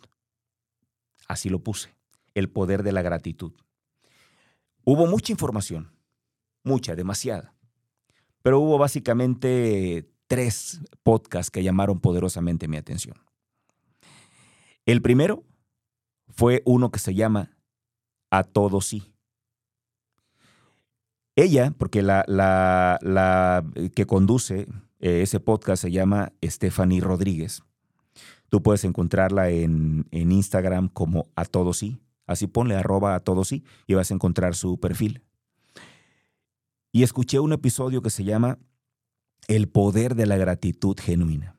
Así 1.26 1.48
lo 1.48 1.60
puse, 1.60 1.94
el 2.34 2.50
poder 2.50 2.82
de 2.82 2.92
la 2.92 3.00
gratitud. 3.00 3.54
Hubo 4.84 5.06
mucha 5.06 5.32
información, 5.32 5.90
mucha, 6.62 6.94
demasiada. 6.94 7.54
Pero 8.42 8.60
hubo 8.60 8.76
básicamente 8.76 10.10
tres 10.26 10.82
podcasts 11.02 11.50
que 11.50 11.62
llamaron 11.62 12.00
poderosamente 12.00 12.68
mi 12.68 12.76
atención. 12.76 13.16
El 14.86 15.02
primero 15.02 15.44
fue 16.28 16.62
uno 16.64 16.90
que 16.90 16.98
se 16.98 17.14
llama 17.14 17.56
A 18.30 18.44
Todo 18.44 18.80
Sí. 18.80 19.12
Ella, 21.34 21.72
porque 21.78 22.02
la, 22.02 22.24
la, 22.28 23.64
que 23.94 24.06
conduce 24.06 24.68
eh, 25.00 25.22
ese 25.22 25.40
podcast 25.40 25.82
se 25.82 25.90
llama 25.90 26.32
Stephanie 26.44 27.00
Rodríguez. 27.00 27.62
Tú 28.50 28.62
puedes 28.62 28.84
encontrarla 28.84 29.48
en, 29.48 30.06
Instagram 30.10 30.88
como 30.88 31.28
A 31.36 31.44
Todo 31.44 31.72
Sí. 31.72 32.02
Así 32.26 32.46
ponle 32.46 32.76
arroba 32.76 33.14
a 33.14 33.20
todos 33.20 33.48
sí 33.48 33.64
y 33.86 33.94
vas 33.94 34.10
a 34.10 34.14
encontrar 34.14 34.54
su 34.54 34.78
perfil. 34.78 35.22
Y 36.92 37.02
escuché 37.02 37.40
un 37.40 37.52
episodio 37.52 38.00
que 38.02 38.10
se 38.10 38.24
llama 38.24 38.58
El 39.48 39.68
poder 39.68 40.14
de 40.14 40.26
la 40.26 40.36
gratitud 40.36 40.96
genuina. 40.98 41.56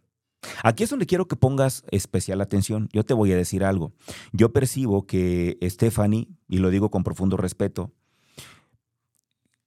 Aquí 0.63 0.83
es 0.83 0.89
donde 0.89 1.05
quiero 1.05 1.27
que 1.27 1.35
pongas 1.35 1.83
especial 1.91 2.41
atención. 2.41 2.89
Yo 2.93 3.03
te 3.03 3.13
voy 3.13 3.31
a 3.31 3.37
decir 3.37 3.63
algo. 3.63 3.93
Yo 4.31 4.53
percibo 4.53 5.05
que 5.05 5.57
Stephanie, 5.61 6.27
y 6.47 6.57
lo 6.57 6.69
digo 6.69 6.91
con 6.91 7.03
profundo 7.03 7.37
respeto, 7.37 7.91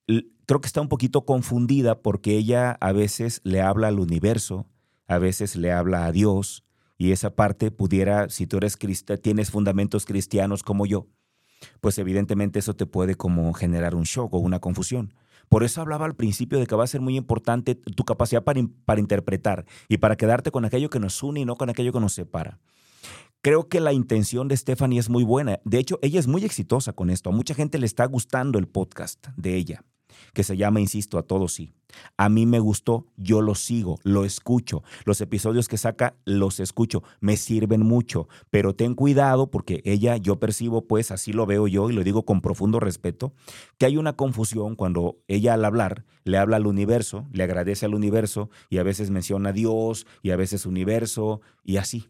creo 0.06 0.60
que 0.60 0.66
está 0.66 0.80
un 0.80 0.88
poquito 0.88 1.24
confundida 1.24 2.00
porque 2.00 2.36
ella 2.36 2.76
a 2.80 2.92
veces 2.92 3.40
le 3.44 3.60
habla 3.60 3.88
al 3.88 3.98
universo, 3.98 4.66
a 5.06 5.18
veces 5.18 5.56
le 5.56 5.72
habla 5.72 6.06
a 6.06 6.12
Dios, 6.12 6.64
y 6.98 7.12
esa 7.12 7.34
parte 7.34 7.70
pudiera, 7.70 8.28
si 8.30 8.46
tú 8.46 8.56
eres 8.56 8.78
tienes 9.22 9.50
fundamentos 9.50 10.06
cristianos 10.06 10.62
como 10.62 10.86
yo, 10.86 11.08
pues 11.80 11.98
evidentemente 11.98 12.58
eso 12.58 12.74
te 12.74 12.86
puede 12.86 13.16
como 13.16 13.52
generar 13.52 13.94
un 13.94 14.04
shock 14.04 14.32
o 14.34 14.38
una 14.38 14.60
confusión. 14.60 15.12
Por 15.48 15.64
eso 15.64 15.80
hablaba 15.80 16.06
al 16.06 16.14
principio 16.14 16.58
de 16.58 16.66
que 16.66 16.76
va 16.76 16.84
a 16.84 16.88
ser 16.88 17.00
muy 17.00 17.16
importante 17.16 17.74
tu 17.74 18.04
capacidad 18.04 18.44
para, 18.44 18.60
para 18.84 19.00
interpretar 19.00 19.64
y 19.88 19.98
para 19.98 20.16
quedarte 20.16 20.50
con 20.50 20.64
aquello 20.64 20.90
que 20.90 21.00
nos 21.00 21.22
une 21.22 21.40
y 21.40 21.44
no 21.44 21.56
con 21.56 21.70
aquello 21.70 21.92
que 21.92 22.00
nos 22.00 22.12
separa. 22.12 22.58
Creo 23.42 23.68
que 23.68 23.80
la 23.80 23.92
intención 23.92 24.48
de 24.48 24.56
Stephanie 24.56 24.98
es 24.98 25.08
muy 25.08 25.22
buena. 25.22 25.60
De 25.64 25.78
hecho, 25.78 25.98
ella 26.02 26.18
es 26.18 26.26
muy 26.26 26.44
exitosa 26.44 26.92
con 26.92 27.10
esto. 27.10 27.30
A 27.30 27.32
mucha 27.32 27.54
gente 27.54 27.78
le 27.78 27.86
está 27.86 28.04
gustando 28.06 28.58
el 28.58 28.66
podcast 28.66 29.28
de 29.36 29.54
ella 29.54 29.84
que 30.34 30.42
se 30.42 30.56
llama, 30.56 30.80
insisto, 30.80 31.18
a 31.18 31.22
todos 31.22 31.52
sí. 31.52 31.72
A 32.16 32.28
mí 32.28 32.46
me 32.46 32.58
gustó, 32.58 33.06
yo 33.16 33.40
lo 33.40 33.54
sigo, 33.54 33.98
lo 34.02 34.24
escucho. 34.24 34.82
Los 35.04 35.20
episodios 35.20 35.68
que 35.68 35.78
saca, 35.78 36.16
los 36.24 36.60
escucho, 36.60 37.02
me 37.20 37.36
sirven 37.36 37.80
mucho, 37.80 38.28
pero 38.50 38.74
ten 38.74 38.94
cuidado 38.94 39.50
porque 39.50 39.82
ella, 39.84 40.16
yo 40.16 40.38
percibo, 40.38 40.86
pues 40.86 41.10
así 41.10 41.32
lo 41.32 41.46
veo 41.46 41.66
yo 41.68 41.90
y 41.90 41.94
lo 41.94 42.04
digo 42.04 42.24
con 42.24 42.40
profundo 42.40 42.80
respeto, 42.80 43.32
que 43.78 43.86
hay 43.86 43.96
una 43.96 44.14
confusión 44.14 44.74
cuando 44.74 45.18
ella 45.28 45.54
al 45.54 45.64
hablar 45.64 46.04
le 46.26 46.38
habla 46.38 46.56
al 46.56 46.66
universo, 46.66 47.28
le 47.32 47.44
agradece 47.44 47.86
al 47.86 47.94
universo 47.94 48.50
y 48.68 48.78
a 48.78 48.82
veces 48.82 49.10
menciona 49.10 49.50
a 49.50 49.52
Dios 49.52 50.06
y 50.22 50.30
a 50.30 50.36
veces 50.36 50.66
universo 50.66 51.40
y 51.62 51.76
así. 51.76 52.08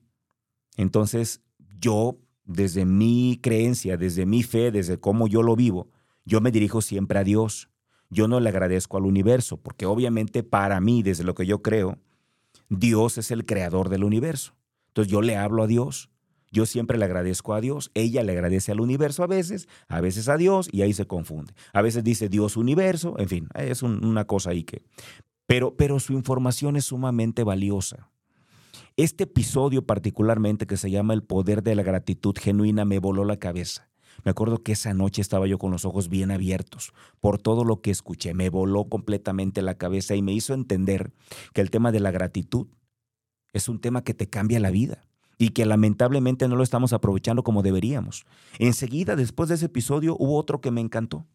Entonces, 0.79 1.43
yo, 1.79 2.19
desde 2.45 2.87
mi 2.87 3.39
creencia, 3.43 3.99
desde 3.99 4.25
mi 4.25 4.43
fe, 4.43 4.71
desde 4.71 4.99
cómo 4.99 5.29
yo 5.29 5.43
lo 5.43 5.55
vivo, 5.55 5.91
yo 6.25 6.41
me 6.41 6.51
dirijo 6.51 6.81
siempre 6.81 7.19
a 7.19 7.25
Dios 7.25 7.69
yo 8.11 8.29
no 8.29 8.41
le 8.41 8.49
agradezco 8.49 8.97
al 8.97 9.07
universo, 9.07 9.57
porque 9.57 9.87
obviamente 9.87 10.43
para 10.43 10.81
mí, 10.81 11.03
desde 11.03 11.25
lo 11.25 11.35
que 11.35 11.47
yo 11.47 11.63
creo, 11.63 11.99
Dios 12.69 13.19
es 13.19 13.31
el 13.31 13.45
creador 13.47 13.89
del 13.89 14.05
universo. 14.05 14.55
Entonces 14.89 15.11
yo 15.11 15.23
le 15.23 15.37
hablo 15.37 15.63
a 15.63 15.67
Dios, 15.67 16.11
yo 16.51 16.67
siempre 16.67 16.99
le 16.99 17.05
agradezco 17.05 17.55
a 17.55 17.61
Dios, 17.61 17.91
ella 17.95 18.23
le 18.23 18.33
agradece 18.33 18.73
al 18.73 18.81
universo 18.81 19.23
a 19.23 19.27
veces, 19.27 19.69
a 19.89 20.01
veces 20.01 20.29
a 20.29 20.37
Dios, 20.37 20.69
y 20.73 20.83
ahí 20.83 20.93
se 20.93 21.07
confunde. 21.07 21.53
A 21.73 21.83
veces 21.83 22.05
dice 22.05 22.29
Dios 22.29 22.57
universo, 22.57 23.15
en 23.19 23.29
fin, 23.29 23.49
es 23.55 23.83
una 23.83 24.25
cosa 24.25 24.51
ahí 24.51 24.65
que... 24.65 24.83
Pero, 25.47 25.77
pero 25.77 26.01
su 26.01 26.13
información 26.13 26.77
es 26.77 26.87
sumamente 26.87 27.45
valiosa. 27.45 28.11
Este 28.97 29.25
episodio 29.25 29.87
particularmente 29.87 30.67
que 30.67 30.77
se 30.77 30.91
llama 30.91 31.15
El 31.15 31.23
poder 31.23 31.63
de 31.63 31.75
la 31.75 31.83
gratitud 31.83 32.35
genuina 32.37 32.85
me 32.85 32.99
voló 32.99 33.25
la 33.25 33.37
cabeza. 33.37 33.89
Me 34.25 34.31
acuerdo 34.31 34.63
que 34.63 34.73
esa 34.73 34.95
noche 34.95 35.21
estaba 35.23 35.47
yo 35.47 35.59
con 35.59 35.71
los 35.71 35.85
ojos 35.85 36.09
bien 36.09 36.31
abiertos 36.31 36.93
por 37.21 37.39
todo 37.39 37.65
lo 37.65 37.81
que 37.81 37.91
escuché. 37.91 38.35
Me 38.35 38.51
voló 38.51 38.89
completamente 38.89 39.63
la 39.63 39.77
cabeza 39.77 40.15
y 40.15 40.23
me 40.23 40.33
hizo 40.33 40.55
entender 40.55 41.13
que 41.53 41.61
el 41.61 41.71
tema 41.71 41.93
de 41.93 42.01
la 42.01 42.11
gratitud 42.11 42.69
es 43.53 43.69
un 43.69 43.81
tema 43.81 44.05
que 44.05 44.15
te 44.15 44.29
cambia 44.29 44.61
la 44.61 44.71
vida 44.71 45.03
y 45.39 45.51
que 45.51 45.67
lamentablemente 45.67 46.49
no 46.49 46.57
lo 46.57 46.63
estamos 46.63 46.93
aprovechando 46.93 47.43
como 47.43 47.63
deberíamos. 47.63 48.25
Enseguida, 48.59 49.17
después 49.17 49.49
de 49.49 49.57
ese 49.57 49.67
episodio, 49.67 50.17
hubo 50.19 50.37
otro 50.37 50.61
que 50.61 50.71
me 50.71 50.81
encantó. 50.81 51.27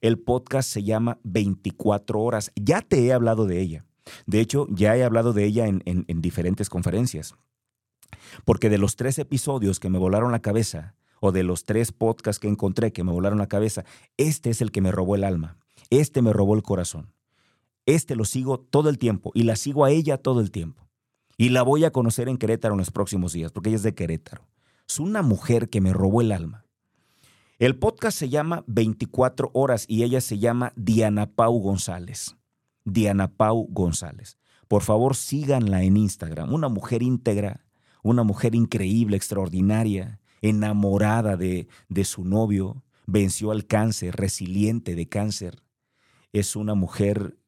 El 0.00 0.18
podcast 0.18 0.68
se 0.68 0.82
llama 0.82 1.18
24 1.24 2.20
horas. 2.20 2.52
Ya 2.54 2.80
te 2.80 3.04
he 3.06 3.12
hablado 3.12 3.46
de 3.46 3.60
ella. 3.60 3.84
De 4.26 4.40
hecho, 4.40 4.66
ya 4.70 4.96
he 4.96 5.02
hablado 5.02 5.32
de 5.32 5.44
ella 5.44 5.66
en, 5.66 5.82
en 5.84 6.20
diferentes 6.20 6.68
conferencias. 6.68 7.34
Porque 8.44 8.68
de 8.68 8.78
los 8.78 8.96
tres 8.96 9.18
episodios 9.18 9.80
que 9.80 9.88
me 9.88 9.98
volaron 9.98 10.30
la 10.30 10.42
cabeza, 10.42 10.94
o 11.24 11.32
de 11.32 11.42
los 11.42 11.64
tres 11.64 11.90
podcasts 11.90 12.38
que 12.38 12.48
encontré 12.48 12.92
que 12.92 13.02
me 13.02 13.10
volaron 13.10 13.38
la 13.38 13.46
cabeza, 13.46 13.86
este 14.18 14.50
es 14.50 14.60
el 14.60 14.70
que 14.70 14.82
me 14.82 14.92
robó 14.92 15.14
el 15.14 15.24
alma. 15.24 15.56
Este 15.88 16.20
me 16.20 16.34
robó 16.34 16.54
el 16.54 16.62
corazón. 16.62 17.14
Este 17.86 18.14
lo 18.14 18.26
sigo 18.26 18.60
todo 18.60 18.90
el 18.90 18.98
tiempo 18.98 19.32
y 19.34 19.44
la 19.44 19.56
sigo 19.56 19.86
a 19.86 19.90
ella 19.90 20.18
todo 20.18 20.42
el 20.42 20.50
tiempo. 20.50 20.86
Y 21.38 21.48
la 21.48 21.62
voy 21.62 21.86
a 21.86 21.92
conocer 21.92 22.28
en 22.28 22.36
Querétaro 22.36 22.74
en 22.74 22.78
los 22.78 22.90
próximos 22.90 23.32
días, 23.32 23.52
porque 23.52 23.70
ella 23.70 23.76
es 23.76 23.82
de 23.82 23.94
Querétaro. 23.94 24.46
Es 24.86 25.00
una 25.00 25.22
mujer 25.22 25.70
que 25.70 25.80
me 25.80 25.94
robó 25.94 26.20
el 26.20 26.30
alma. 26.30 26.66
El 27.58 27.78
podcast 27.78 28.18
se 28.18 28.28
llama 28.28 28.62
24 28.66 29.50
horas 29.54 29.86
y 29.88 30.02
ella 30.02 30.20
se 30.20 30.38
llama 30.38 30.74
Diana 30.76 31.24
Pau 31.24 31.58
González. 31.58 32.36
Diana 32.84 33.28
Pau 33.28 33.66
González. 33.70 34.36
Por 34.68 34.82
favor, 34.82 35.16
síganla 35.16 35.84
en 35.84 35.96
Instagram. 35.96 36.52
Una 36.52 36.68
mujer 36.68 37.02
íntegra, 37.02 37.64
una 38.02 38.24
mujer 38.24 38.54
increíble, 38.54 39.16
extraordinaria, 39.16 40.20
enamorada 40.44 41.36
de, 41.38 41.68
de 41.88 42.04
su 42.04 42.24
novio, 42.24 42.82
venció 43.06 43.50
al 43.50 43.66
cáncer, 43.66 44.14
resiliente 44.14 44.94
de 44.94 45.08
cáncer. 45.08 45.62
Es 46.32 46.54
una 46.54 46.74
mujer 46.74 47.38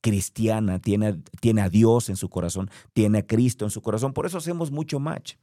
cristiana, 0.00 0.78
tiene, 0.78 1.20
tiene 1.40 1.62
a 1.62 1.68
Dios 1.68 2.08
en 2.08 2.16
su 2.16 2.30
corazón, 2.30 2.70
tiene 2.92 3.18
a 3.18 3.26
Cristo 3.26 3.64
en 3.64 3.72
su 3.72 3.82
corazón. 3.82 4.12
Por 4.12 4.24
eso 4.24 4.38
hacemos 4.38 4.70
mucho 4.70 5.00
match. 5.00 5.34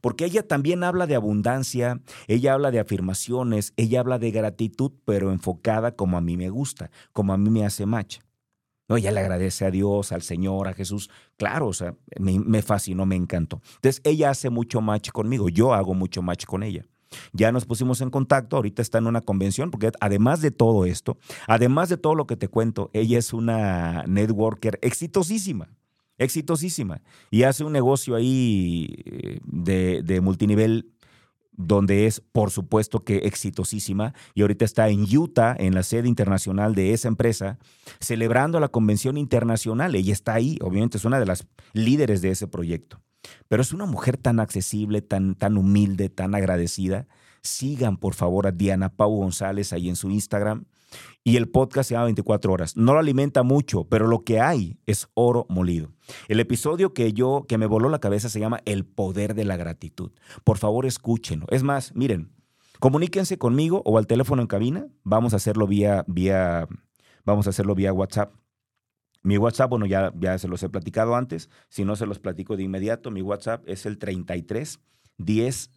Porque 0.00 0.24
ella 0.24 0.46
también 0.46 0.82
habla 0.84 1.06
de 1.06 1.16
abundancia, 1.16 2.00
ella 2.26 2.54
habla 2.54 2.70
de 2.70 2.78
afirmaciones, 2.78 3.74
ella 3.76 4.00
habla 4.00 4.18
de 4.18 4.30
gratitud, 4.30 4.92
pero 5.04 5.30
enfocada 5.30 5.94
como 5.94 6.16
a 6.16 6.22
mí 6.22 6.36
me 6.36 6.48
gusta, 6.48 6.90
como 7.12 7.32
a 7.32 7.36
mí 7.36 7.50
me 7.50 7.66
hace 7.66 7.84
match. 7.84 8.20
No, 8.88 8.96
ella 8.96 9.10
le 9.12 9.20
agradece 9.20 9.64
a 9.64 9.70
Dios, 9.70 10.12
al 10.12 10.22
Señor, 10.22 10.68
a 10.68 10.74
Jesús. 10.74 11.10
Claro, 11.36 11.68
o 11.68 11.72
sea, 11.72 11.94
me, 12.18 12.62
fascinó, 12.62 13.06
me 13.06 13.16
encantó. 13.16 13.62
Entonces, 13.76 14.02
ella 14.04 14.30
hace 14.30 14.50
mucho 14.50 14.80
match 14.80 15.10
conmigo, 15.10 15.48
yo 15.48 15.72
hago 15.72 15.94
mucho 15.94 16.20
match 16.20 16.44
con 16.44 16.62
ella. 16.62 16.84
Ya 17.32 17.52
nos 17.52 17.64
pusimos 17.64 18.00
en 18.00 18.10
contacto, 18.10 18.56
ahorita 18.56 18.82
está 18.82 18.98
en 18.98 19.06
una 19.06 19.20
convención, 19.20 19.70
porque 19.70 19.92
además 20.00 20.42
de 20.42 20.50
todo 20.50 20.84
esto, 20.84 21.16
además 21.46 21.88
de 21.88 21.96
todo 21.96 22.14
lo 22.14 22.26
que 22.26 22.36
te 22.36 22.48
cuento, 22.48 22.90
ella 22.92 23.18
es 23.18 23.32
una 23.32 24.04
networker 24.06 24.78
exitosísima, 24.82 25.68
exitosísima, 26.18 27.02
y 27.30 27.44
hace 27.44 27.62
un 27.62 27.72
negocio 27.72 28.16
ahí 28.16 28.96
eh, 29.04 29.38
de, 29.44 30.02
de 30.02 30.20
multinivel 30.20 30.92
donde 31.56 32.06
es, 32.06 32.20
por 32.20 32.50
supuesto, 32.50 33.04
que 33.04 33.18
exitosísima, 33.18 34.14
y 34.34 34.42
ahorita 34.42 34.64
está 34.64 34.88
en 34.88 35.04
Utah, 35.16 35.54
en 35.58 35.74
la 35.74 35.82
sede 35.82 36.08
internacional 36.08 36.74
de 36.74 36.92
esa 36.92 37.08
empresa, 37.08 37.58
celebrando 38.00 38.60
la 38.60 38.68
convención 38.68 39.16
internacional. 39.16 39.94
Ella 39.94 40.12
está 40.12 40.34
ahí, 40.34 40.58
obviamente 40.60 40.98
es 40.98 41.04
una 41.04 41.20
de 41.20 41.26
las 41.26 41.46
líderes 41.72 42.22
de 42.22 42.30
ese 42.30 42.46
proyecto. 42.46 43.00
Pero 43.48 43.62
es 43.62 43.72
una 43.72 43.86
mujer 43.86 44.16
tan 44.16 44.40
accesible, 44.40 45.00
tan, 45.02 45.34
tan 45.34 45.56
humilde, 45.56 46.08
tan 46.08 46.34
agradecida. 46.34 47.06
Sigan, 47.42 47.96
por 47.96 48.14
favor, 48.14 48.46
a 48.46 48.52
Diana 48.52 48.90
Pau 48.90 49.16
González 49.16 49.72
ahí 49.72 49.88
en 49.88 49.96
su 49.96 50.10
Instagram. 50.10 50.66
Y 51.22 51.36
el 51.36 51.48
podcast 51.48 51.88
se 51.88 51.94
llama 51.94 52.04
24 52.04 52.52
horas. 52.52 52.76
No 52.76 52.92
lo 52.92 52.98
alimenta 52.98 53.42
mucho, 53.42 53.84
pero 53.84 54.06
lo 54.06 54.24
que 54.24 54.40
hay 54.40 54.78
es 54.86 55.08
oro 55.14 55.46
molido. 55.48 55.90
El 56.28 56.40
episodio 56.40 56.92
que 56.92 57.12
yo, 57.12 57.46
que 57.48 57.56
me 57.56 57.66
voló 57.66 57.88
la 57.88 57.98
cabeza 57.98 58.28
se 58.28 58.40
llama 58.40 58.60
El 58.66 58.84
poder 58.84 59.34
de 59.34 59.44
la 59.44 59.56
gratitud. 59.56 60.12
Por 60.44 60.58
favor, 60.58 60.84
escúchenlo. 60.84 61.46
Es 61.50 61.62
más, 61.62 61.94
miren, 61.94 62.30
comuníquense 62.78 63.38
conmigo 63.38 63.82
o 63.86 63.96
al 63.96 64.06
teléfono 64.06 64.42
en 64.42 64.48
cabina. 64.48 64.86
Vamos 65.02 65.32
a 65.32 65.36
hacerlo 65.36 65.66
vía, 65.66 66.04
vía, 66.06 66.68
vamos 67.24 67.46
a 67.46 67.50
hacerlo 67.50 67.74
vía 67.74 67.92
WhatsApp. 67.92 68.34
Mi 69.22 69.38
WhatsApp, 69.38 69.70
bueno, 69.70 69.86
ya, 69.86 70.12
ya 70.18 70.36
se 70.36 70.48
los 70.48 70.62
he 70.62 70.68
platicado 70.68 71.16
antes. 71.16 71.48
Si 71.70 71.86
no 71.86 71.96
se 71.96 72.04
los 72.04 72.18
platico 72.18 72.58
de 72.58 72.64
inmediato, 72.64 73.10
mi 73.10 73.22
WhatsApp 73.22 73.64
es 73.66 73.86
el 73.86 73.96
33 73.96 74.80
10 75.16 75.70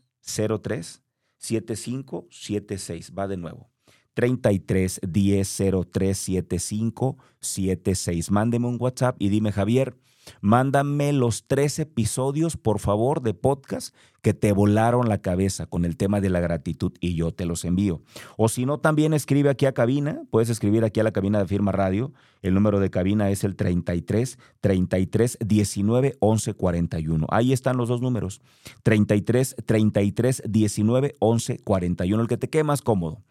03 0.62 1.04
7576. 1.38 3.14
Va 3.18 3.28
de 3.28 3.38
nuevo. 3.38 3.70
33 4.18 5.02
10 5.08 5.64
03 5.92 6.18
75 6.18 7.18
76. 7.40 8.32
Mándeme 8.32 8.66
un 8.66 8.78
WhatsApp 8.80 9.16
y 9.20 9.30
dime, 9.30 9.52
Javier, 9.52 9.96
Mándame 10.42 11.14
los 11.14 11.48
tres 11.48 11.80
episodios, 11.80 12.58
por 12.58 12.80
favor, 12.80 13.22
de 13.22 13.34
podcast 13.34 13.96
que 14.22 14.34
te 14.34 14.52
volaron 14.52 15.08
la 15.08 15.20
cabeza 15.22 15.68
con 15.68 15.86
el 15.86 15.96
tema 15.96 16.20
de 16.20 16.30
la 16.30 16.42
gratitud 16.42 16.92
y 17.00 17.16
yo 17.16 17.32
te 17.32 17.46
los 17.46 17.64
envío. 17.64 18.02
O 18.36 18.50
si 18.50 18.66
no, 18.66 18.80
también 18.80 19.14
escribe 19.14 19.50
aquí 19.50 19.66
a 19.68 19.74
cabina, 19.74 20.24
puedes 20.30 20.50
escribir 20.50 20.84
aquí 20.84 21.00
a 21.00 21.04
la 21.04 21.14
cabina 21.14 21.40
de 21.40 21.48
Firma 21.48 21.72
Radio. 21.72 22.12
El 22.42 22.56
número 22.56 22.82
de 22.82 22.90
cabina 22.90 23.30
es 23.30 23.46
el 23.46 23.56
33 23.56 24.38
33 24.60 25.38
19 25.46 26.18
11 26.20 26.54
41. 26.56 27.28
Ahí 27.30 27.54
están 27.54 27.78
los 27.78 27.88
dos 27.88 28.02
números. 28.02 28.42
33 28.84 29.56
33 29.66 30.44
19 30.46 31.16
11 31.20 31.60
41, 31.60 32.22
el 32.22 32.28
que 32.28 32.38
te 32.38 32.50
quede 32.50 32.64
más 32.66 32.82
cómodo. 32.82 33.22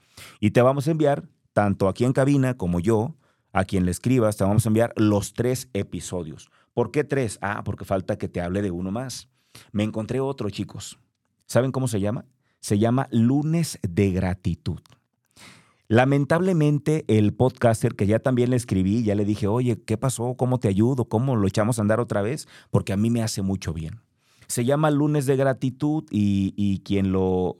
Y 0.40 0.50
te 0.50 0.62
vamos 0.62 0.88
a 0.88 0.90
enviar, 0.90 1.28
tanto 1.52 1.88
aquí 1.88 2.04
en 2.04 2.12
cabina 2.12 2.56
como 2.56 2.80
yo, 2.80 3.16
a 3.52 3.64
quien 3.64 3.86
le 3.86 3.90
escribas, 3.90 4.36
te 4.36 4.44
vamos 4.44 4.66
a 4.66 4.68
enviar 4.68 4.92
los 4.96 5.32
tres 5.32 5.70
episodios. 5.72 6.50
¿Por 6.74 6.90
qué 6.90 7.04
tres? 7.04 7.38
Ah, 7.40 7.62
porque 7.64 7.86
falta 7.86 8.18
que 8.18 8.28
te 8.28 8.42
hable 8.42 8.60
de 8.60 8.70
uno 8.70 8.90
más. 8.90 9.30
Me 9.72 9.82
encontré 9.82 10.20
otro, 10.20 10.50
chicos. 10.50 10.98
¿Saben 11.46 11.72
cómo 11.72 11.88
se 11.88 12.00
llama? 12.00 12.26
Se 12.60 12.78
llama 12.78 13.08
Lunes 13.10 13.78
de 13.82 14.10
Gratitud. 14.10 14.80
Lamentablemente, 15.88 17.04
el 17.08 17.32
podcaster 17.32 17.94
que 17.94 18.06
ya 18.06 18.18
también 18.18 18.50
le 18.50 18.56
escribí, 18.56 19.04
ya 19.04 19.14
le 19.14 19.24
dije, 19.24 19.46
oye, 19.46 19.80
¿qué 19.80 19.96
pasó? 19.96 20.34
¿Cómo 20.34 20.58
te 20.58 20.68
ayudo? 20.68 21.08
¿Cómo 21.08 21.36
lo 21.36 21.46
echamos 21.46 21.78
a 21.78 21.82
andar 21.82 22.00
otra 22.00 22.22
vez? 22.22 22.48
Porque 22.70 22.92
a 22.92 22.96
mí 22.96 23.08
me 23.08 23.22
hace 23.22 23.40
mucho 23.40 23.72
bien. 23.72 24.00
Se 24.48 24.64
llama 24.64 24.90
Lunes 24.90 25.26
de 25.26 25.36
Gratitud 25.36 26.04
y, 26.10 26.52
y 26.56 26.80
quien 26.80 27.12
lo, 27.12 27.56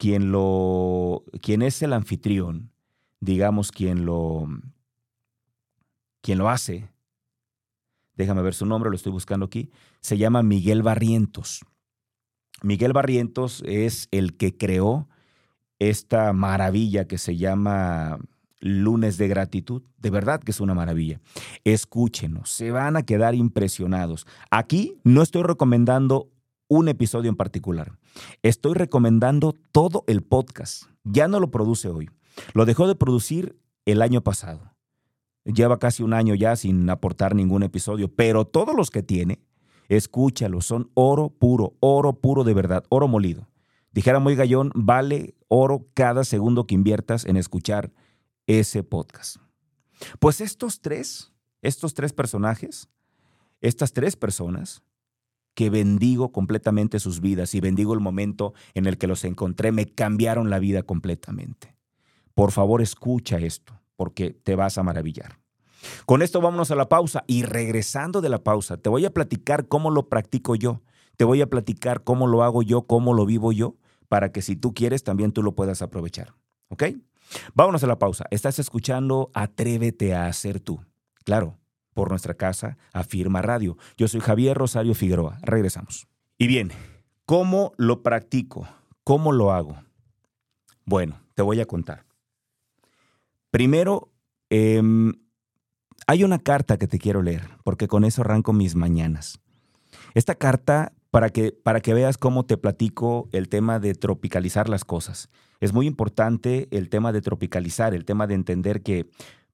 quien 0.00 0.32
lo, 0.32 1.24
es 1.42 1.82
el 1.82 1.92
anfitrión, 1.92 2.72
digamos, 3.20 3.70
quien 3.70 4.06
lo, 4.06 4.48
quien 6.22 6.38
lo 6.38 6.48
hace, 6.48 6.88
déjame 8.14 8.40
ver 8.40 8.54
su 8.54 8.64
nombre, 8.64 8.88
lo 8.88 8.96
estoy 8.96 9.12
buscando 9.12 9.44
aquí, 9.44 9.70
se 10.00 10.16
llama 10.16 10.42
Miguel 10.42 10.82
Barrientos. 10.82 11.66
Miguel 12.62 12.94
Barrientos 12.94 13.62
es 13.66 14.08
el 14.10 14.38
que 14.38 14.56
creó 14.56 15.06
esta 15.78 16.32
maravilla 16.32 17.06
que 17.06 17.18
se 17.18 17.36
llama 17.36 18.20
Lunes 18.58 19.18
de 19.18 19.28
Gratitud. 19.28 19.82
De 19.98 20.08
verdad 20.08 20.40
que 20.40 20.52
es 20.52 20.60
una 20.60 20.72
maravilla. 20.72 21.20
Escúchenos, 21.64 22.48
se 22.48 22.70
van 22.70 22.96
a 22.96 23.02
quedar 23.02 23.34
impresionados. 23.34 24.26
Aquí 24.50 24.96
no 25.04 25.20
estoy 25.20 25.42
recomendando 25.42 26.30
un 26.70 26.88
episodio 26.88 27.28
en 27.28 27.36
particular. 27.36 27.98
Estoy 28.42 28.74
recomendando 28.74 29.54
todo 29.72 30.04
el 30.06 30.22
podcast. 30.22 30.84
Ya 31.02 31.26
no 31.26 31.40
lo 31.40 31.50
produce 31.50 31.88
hoy. 31.88 32.08
Lo 32.54 32.64
dejó 32.64 32.86
de 32.86 32.94
producir 32.94 33.58
el 33.86 34.00
año 34.00 34.22
pasado. 34.22 34.72
Lleva 35.44 35.80
casi 35.80 36.04
un 36.04 36.14
año 36.14 36.36
ya 36.36 36.54
sin 36.54 36.88
aportar 36.88 37.34
ningún 37.34 37.64
episodio, 37.64 38.14
pero 38.14 38.46
todos 38.46 38.76
los 38.76 38.90
que 38.92 39.02
tiene, 39.02 39.40
escúchalo, 39.88 40.60
son 40.60 40.92
oro 40.94 41.28
puro, 41.28 41.74
oro 41.80 42.12
puro 42.12 42.44
de 42.44 42.54
verdad, 42.54 42.84
oro 42.88 43.08
molido. 43.08 43.48
Dijera 43.90 44.20
muy 44.20 44.36
gallón, 44.36 44.70
vale 44.76 45.34
oro 45.48 45.88
cada 45.94 46.22
segundo 46.22 46.68
que 46.68 46.76
inviertas 46.76 47.24
en 47.24 47.36
escuchar 47.36 47.92
ese 48.46 48.84
podcast. 48.84 49.38
Pues 50.20 50.40
estos 50.40 50.80
tres, 50.80 51.32
estos 51.62 51.94
tres 51.94 52.12
personajes, 52.12 52.88
estas 53.60 53.92
tres 53.92 54.14
personas, 54.14 54.84
que 55.54 55.70
bendigo 55.70 56.32
completamente 56.32 57.00
sus 57.00 57.20
vidas 57.20 57.54
y 57.54 57.60
bendigo 57.60 57.94
el 57.94 58.00
momento 58.00 58.54
en 58.74 58.86
el 58.86 58.98
que 58.98 59.06
los 59.06 59.24
encontré, 59.24 59.72
me 59.72 59.86
cambiaron 59.86 60.50
la 60.50 60.58
vida 60.58 60.82
completamente. 60.82 61.76
Por 62.34 62.52
favor, 62.52 62.82
escucha 62.82 63.38
esto 63.38 63.80
porque 63.96 64.30
te 64.30 64.54
vas 64.54 64.78
a 64.78 64.82
maravillar. 64.82 65.38
Con 66.06 66.22
esto 66.22 66.40
vámonos 66.40 66.70
a 66.70 66.74
la 66.74 66.88
pausa 66.88 67.24
y 67.26 67.42
regresando 67.42 68.20
de 68.20 68.28
la 68.28 68.42
pausa, 68.42 68.76
te 68.76 68.88
voy 68.88 69.04
a 69.04 69.12
platicar 69.12 69.68
cómo 69.68 69.90
lo 69.90 70.08
practico 70.08 70.54
yo, 70.54 70.82
te 71.16 71.24
voy 71.24 71.42
a 71.42 71.48
platicar 71.48 72.04
cómo 72.04 72.26
lo 72.26 72.42
hago 72.42 72.62
yo, 72.62 72.82
cómo 72.82 73.14
lo 73.14 73.26
vivo 73.26 73.52
yo, 73.52 73.76
para 74.08 74.32
que 74.32 74.42
si 74.42 74.56
tú 74.56 74.74
quieres 74.74 75.04
también 75.04 75.32
tú 75.32 75.42
lo 75.42 75.54
puedas 75.54 75.82
aprovechar. 75.82 76.34
¿Ok? 76.68 76.84
Vámonos 77.54 77.84
a 77.84 77.86
la 77.86 77.98
pausa. 77.98 78.24
Estás 78.30 78.58
escuchando 78.58 79.30
Atrévete 79.34 80.14
a 80.14 80.32
ser 80.32 80.60
tú. 80.60 80.80
Claro, 81.24 81.58
por 81.94 82.10
nuestra 82.10 82.34
casa, 82.34 82.78
Afirma 82.92 83.42
Radio. 83.42 83.76
Yo 83.96 84.08
soy 84.08 84.20
Javier 84.20 84.56
Rosario 84.56 84.94
Figueroa. 84.94 85.38
Regresamos. 85.42 86.06
Y 86.38 86.46
bien, 86.46 86.70
¿cómo 87.26 87.72
lo 87.76 88.02
practico? 88.02 88.68
¿Cómo 89.04 89.32
lo 89.32 89.52
hago? 89.52 89.82
Bueno, 90.84 91.20
te 91.34 91.42
voy 91.42 91.60
a 91.60 91.66
contar. 91.66 92.04
Primero, 93.50 94.12
em, 94.48 95.12
hay 96.06 96.24
una 96.24 96.38
carta 96.38 96.78
que 96.78 96.86
te 96.86 96.98
quiero 96.98 97.22
leer, 97.22 97.48
porque 97.64 97.88
con 97.88 98.04
eso 98.04 98.22
arranco 98.22 98.52
mis 98.52 98.74
mañanas. 98.74 99.40
Esta 100.14 100.34
carta, 100.34 100.92
para 101.10 101.30
que, 101.30 101.52
para 101.52 101.80
que 101.80 101.94
veas 101.94 102.18
cómo 102.18 102.46
te 102.46 102.56
platico 102.56 103.28
el 103.32 103.48
tema 103.48 103.80
de 103.80 103.94
tropicalizar 103.94 104.68
las 104.68 104.84
cosas. 104.84 105.28
es 105.60 105.74
muy 105.74 105.86
importante 105.86 106.68
el 106.70 106.88
tema 106.88 107.12
de 107.12 107.20
tropicalizar, 107.20 107.92
el 107.92 108.06
tema 108.06 108.26
de 108.26 108.34
entender 108.34 108.80
que, 108.82 109.10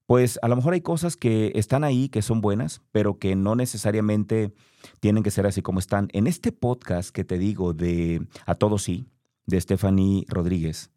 pues 0.07 0.39
a 0.41 0.47
lo 0.47 0.55
mejor 0.55 0.73
hay 0.73 0.81
cosas 0.81 1.17
que 1.17 1.51
están 1.53 1.83
ahí, 1.83 2.07
que 2.07 2.21
son 2.21 2.39
buenas, 2.39 2.81
pero 2.91 3.19
que 3.19 3.35
no 3.35 3.55
necesariamente 3.55 4.53
tienen 5.01 5.21
que 5.21 5.31
ser 5.31 5.45
así 5.45 5.61
como 5.61 5.79
están. 5.79 6.07
En 6.13 6.27
este 6.27 6.53
podcast 6.53 7.09
que 7.09 7.25
te 7.25 7.37
digo 7.37 7.73
de 7.73 8.25
A 8.45 8.55
Todos 8.55 8.83
Sí, 8.83 9.05
de 9.45 9.59
Stephanie 9.59 10.25
Rodríguez, 10.29 10.91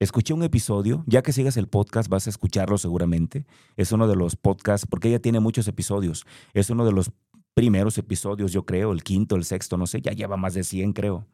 escuché 0.00 0.34
un 0.34 0.42
episodio, 0.42 1.02
ya 1.06 1.22
que 1.22 1.32
sigas 1.32 1.56
el 1.56 1.66
podcast 1.66 2.10
vas 2.10 2.26
a 2.26 2.30
escucharlo 2.30 2.76
seguramente. 2.76 3.46
Es 3.74 3.90
uno 3.90 4.06
de 4.06 4.16
los 4.16 4.36
podcasts, 4.36 4.86
porque 4.86 5.08
ella 5.08 5.20
tiene 5.20 5.40
muchos 5.40 5.66
episodios, 5.66 6.26
es 6.52 6.68
uno 6.68 6.84
de 6.84 6.92
los 6.92 7.10
primeros 7.54 7.96
episodios, 7.96 8.52
yo 8.52 8.66
creo, 8.66 8.92
el 8.92 9.02
quinto, 9.02 9.36
el 9.36 9.44
sexto, 9.44 9.78
no 9.78 9.86
sé, 9.86 10.02
ya 10.02 10.12
lleva 10.12 10.36
más 10.36 10.52
de 10.52 10.62
100 10.62 10.92
creo. 10.92 11.24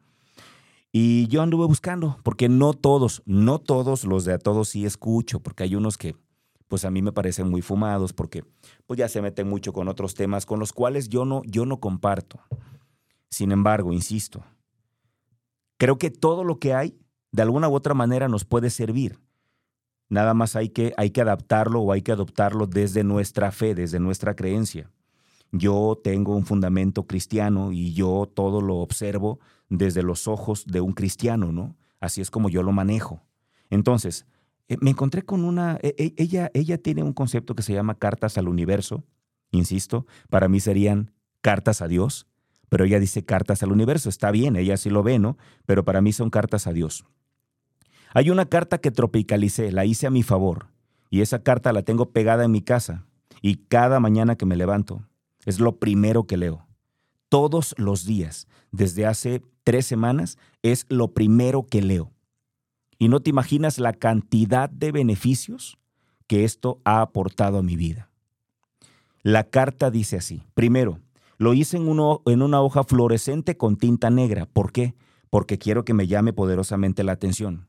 Y 0.93 1.27
yo 1.27 1.41
anduve 1.41 1.65
buscando, 1.65 2.17
porque 2.23 2.47
no 2.47 2.73
todos, 2.73 3.23
no 3.25 3.59
todos 3.59 4.05
los 4.05 4.23
de 4.23 4.33
a 4.33 4.39
todos 4.39 4.69
sí 4.69 4.85
escucho, 4.85 5.41
porque 5.41 5.63
hay 5.63 5.75
unos 5.75 5.97
que 5.97 6.15
pues 6.73 6.85
a 6.85 6.89
mí 6.89 7.03
me 7.03 7.11
parecen 7.11 7.51
muy 7.51 7.61
fumados, 7.61 8.13
porque 8.13 8.43
pues 8.87 8.97
ya 8.97 9.07
se 9.07 9.21
meten 9.21 9.47
mucho 9.47 9.73
con 9.73 9.87
otros 9.87 10.15
temas 10.15 10.47
con 10.47 10.59
los 10.59 10.73
cuales 10.73 11.07
yo 11.07 11.23
no, 11.23 11.43
yo 11.45 11.67
no 11.67 11.79
comparto. 11.79 12.39
Sin 13.29 13.51
embargo, 13.51 13.93
insisto, 13.93 14.43
creo 15.77 15.99
que 15.99 16.09
todo 16.09 16.43
lo 16.43 16.57
que 16.57 16.73
hay, 16.73 16.97
de 17.31 17.43
alguna 17.43 17.69
u 17.69 17.75
otra 17.75 17.93
manera, 17.93 18.27
nos 18.27 18.43
puede 18.43 18.71
servir. 18.71 19.19
Nada 20.09 20.33
más 20.33 20.55
hay 20.55 20.69
que, 20.69 20.95
hay 20.97 21.11
que 21.11 21.21
adaptarlo 21.21 21.79
o 21.79 21.91
hay 21.91 22.01
que 22.01 22.11
adoptarlo 22.11 22.65
desde 22.65 23.03
nuestra 23.03 23.51
fe, 23.51 23.75
desde 23.75 23.99
nuestra 23.99 24.35
creencia. 24.35 24.89
Yo 25.51 26.01
tengo 26.03 26.35
un 26.35 26.43
fundamento 26.43 27.05
cristiano 27.05 27.71
y 27.71 27.93
yo 27.93 28.27
todo 28.33 28.61
lo 28.61 28.77
observo 28.77 29.39
desde 29.69 30.01
los 30.01 30.27
ojos 30.27 30.65
de 30.65 30.81
un 30.81 30.93
cristiano, 30.93 31.51
¿no? 31.51 31.75
Así 31.99 32.19
es 32.19 32.31
como 32.31 32.49
yo 32.49 32.63
lo 32.63 32.71
manejo. 32.71 33.21
Entonces, 33.69 34.25
eh, 34.67 34.77
me 34.79 34.91
encontré 34.91 35.23
con 35.23 35.43
una, 35.43 35.77
e, 35.81 35.95
e, 35.97 36.13
ella, 36.17 36.49
ella 36.53 36.77
tiene 36.77 37.03
un 37.03 37.13
concepto 37.13 37.55
que 37.55 37.63
se 37.63 37.73
llama 37.73 37.95
cartas 37.95 38.37
al 38.37 38.47
universo, 38.47 39.03
insisto, 39.51 40.05
para 40.29 40.47
mí 40.47 40.59
serían 40.59 41.11
cartas 41.41 41.81
a 41.81 41.87
Dios, 41.87 42.27
pero 42.69 42.85
ella 42.85 42.99
dice 42.99 43.23
cartas 43.23 43.61
al 43.61 43.71
universo, 43.71 44.09
está 44.09 44.31
bien, 44.31 44.55
ella 44.55 44.77
sí 44.77 44.89
lo 44.89 45.03
ve, 45.03 45.19
¿no? 45.19 45.37
Pero 45.65 45.83
para 45.83 46.01
mí 46.01 46.13
son 46.13 46.29
cartas 46.29 46.65
a 46.65 46.73
Dios. 46.73 47.05
Hay 48.13 48.29
una 48.29 48.45
carta 48.45 48.77
que 48.77 48.91
tropicalicé, 48.91 49.71
la 49.71 49.85
hice 49.85 50.07
a 50.07 50.11
mi 50.11 50.23
favor, 50.23 50.67
y 51.09 51.21
esa 51.21 51.43
carta 51.43 51.73
la 51.73 51.83
tengo 51.83 52.11
pegada 52.11 52.45
en 52.45 52.51
mi 52.51 52.61
casa, 52.61 53.05
y 53.41 53.55
cada 53.55 53.99
mañana 53.99 54.35
que 54.35 54.45
me 54.45 54.55
levanto, 54.55 55.05
es 55.45 55.59
lo 55.59 55.77
primero 55.77 56.25
que 56.25 56.37
leo. 56.37 56.65
Todos 57.27 57.75
los 57.77 58.05
días, 58.05 58.47
desde 58.71 59.05
hace 59.05 59.41
tres 59.63 59.85
semanas 59.85 60.37
es 60.61 60.85
lo 60.89 61.13
primero 61.13 61.65
que 61.65 61.81
leo. 61.81 62.12
Y 62.97 63.09
no 63.09 63.19
te 63.19 63.29
imaginas 63.29 63.79
la 63.79 63.93
cantidad 63.93 64.69
de 64.69 64.91
beneficios 64.91 65.77
que 66.27 66.43
esto 66.43 66.81
ha 66.85 67.01
aportado 67.01 67.59
a 67.59 67.63
mi 67.63 67.75
vida. 67.75 68.09
La 69.21 69.45
carta 69.45 69.89
dice 69.89 70.17
así. 70.17 70.43
Primero, 70.53 70.99
lo 71.37 71.53
hice 71.53 71.77
en, 71.77 71.87
una 71.87 72.61
hoja 72.61 72.83
fluorescente 72.83 73.57
con 73.57 73.77
tinta 73.77 74.09
negra. 74.09 74.45
¿Por 74.45 74.71
qué? 74.71 74.95
Porque 75.29 75.57
quiero 75.57 75.85
que 75.85 75.93
me 75.93 76.07
llame 76.07 76.33
poderosamente 76.33 77.03
la 77.03 77.13
atención. 77.13 77.67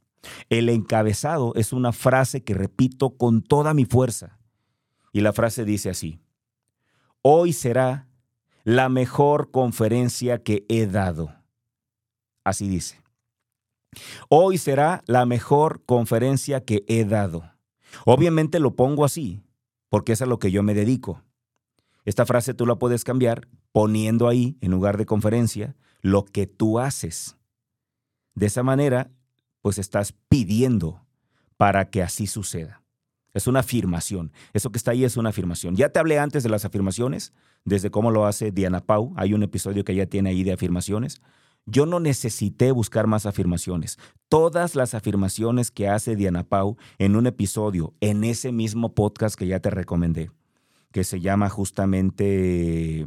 El 0.48 0.68
encabezado 0.68 1.52
es 1.54 1.72
una 1.72 1.92
frase 1.92 2.42
que 2.42 2.54
repito 2.54 3.10
con 3.10 3.42
toda 3.42 3.74
mi 3.74 3.84
fuerza. 3.84 4.38
Y 5.12 5.20
la 5.20 5.32
frase 5.32 5.64
dice 5.64 5.90
así. 5.90 6.20
Hoy 7.22 7.52
será 7.52 8.08
la 8.64 8.88
mejor 8.88 9.50
conferencia 9.50 10.42
que 10.42 10.64
he 10.68 10.86
dado. 10.86 11.34
Así 12.42 12.68
dice. 12.68 13.03
Hoy 14.28 14.58
será 14.58 15.02
la 15.06 15.26
mejor 15.26 15.82
conferencia 15.84 16.64
que 16.64 16.84
he 16.88 17.04
dado. 17.04 17.50
Obviamente 18.04 18.60
lo 18.60 18.74
pongo 18.74 19.04
así, 19.04 19.42
porque 19.88 20.12
es 20.12 20.22
a 20.22 20.26
lo 20.26 20.38
que 20.38 20.50
yo 20.50 20.62
me 20.62 20.74
dedico. 20.74 21.22
Esta 22.04 22.26
frase 22.26 22.54
tú 22.54 22.66
la 22.66 22.76
puedes 22.76 23.04
cambiar 23.04 23.48
poniendo 23.72 24.28
ahí, 24.28 24.56
en 24.60 24.70
lugar 24.70 24.98
de 24.98 25.06
conferencia, 25.06 25.76
lo 26.00 26.24
que 26.24 26.46
tú 26.46 26.78
haces. 26.78 27.36
De 28.34 28.46
esa 28.46 28.62
manera, 28.62 29.10
pues 29.62 29.78
estás 29.78 30.14
pidiendo 30.28 31.04
para 31.56 31.88
que 31.90 32.02
así 32.02 32.26
suceda. 32.26 32.82
Es 33.32 33.46
una 33.48 33.60
afirmación. 33.60 34.32
Eso 34.52 34.70
que 34.70 34.78
está 34.78 34.92
ahí 34.92 35.04
es 35.04 35.16
una 35.16 35.30
afirmación. 35.30 35.74
Ya 35.74 35.88
te 35.88 35.98
hablé 35.98 36.18
antes 36.18 36.42
de 36.42 36.48
las 36.48 36.64
afirmaciones, 36.64 37.32
desde 37.64 37.90
cómo 37.90 38.10
lo 38.10 38.26
hace 38.26 38.52
Diana 38.52 38.80
Pau. 38.80 39.12
Hay 39.16 39.34
un 39.34 39.42
episodio 39.42 39.84
que 39.84 39.92
ella 39.92 40.06
tiene 40.06 40.30
ahí 40.30 40.44
de 40.44 40.52
afirmaciones. 40.52 41.20
Yo 41.66 41.86
no 41.86 41.98
necesité 41.98 42.72
buscar 42.72 43.06
más 43.06 43.24
afirmaciones. 43.26 43.98
Todas 44.28 44.74
las 44.74 44.94
afirmaciones 44.94 45.70
que 45.70 45.88
hace 45.88 46.16
Diana 46.16 46.44
Pau 46.44 46.76
en 46.98 47.16
un 47.16 47.26
episodio, 47.26 47.94
en 48.00 48.24
ese 48.24 48.52
mismo 48.52 48.94
podcast 48.94 49.36
que 49.36 49.46
ya 49.46 49.60
te 49.60 49.70
recomendé, 49.70 50.30
que 50.92 51.04
se 51.04 51.20
llama 51.20 51.48
justamente, 51.48 53.06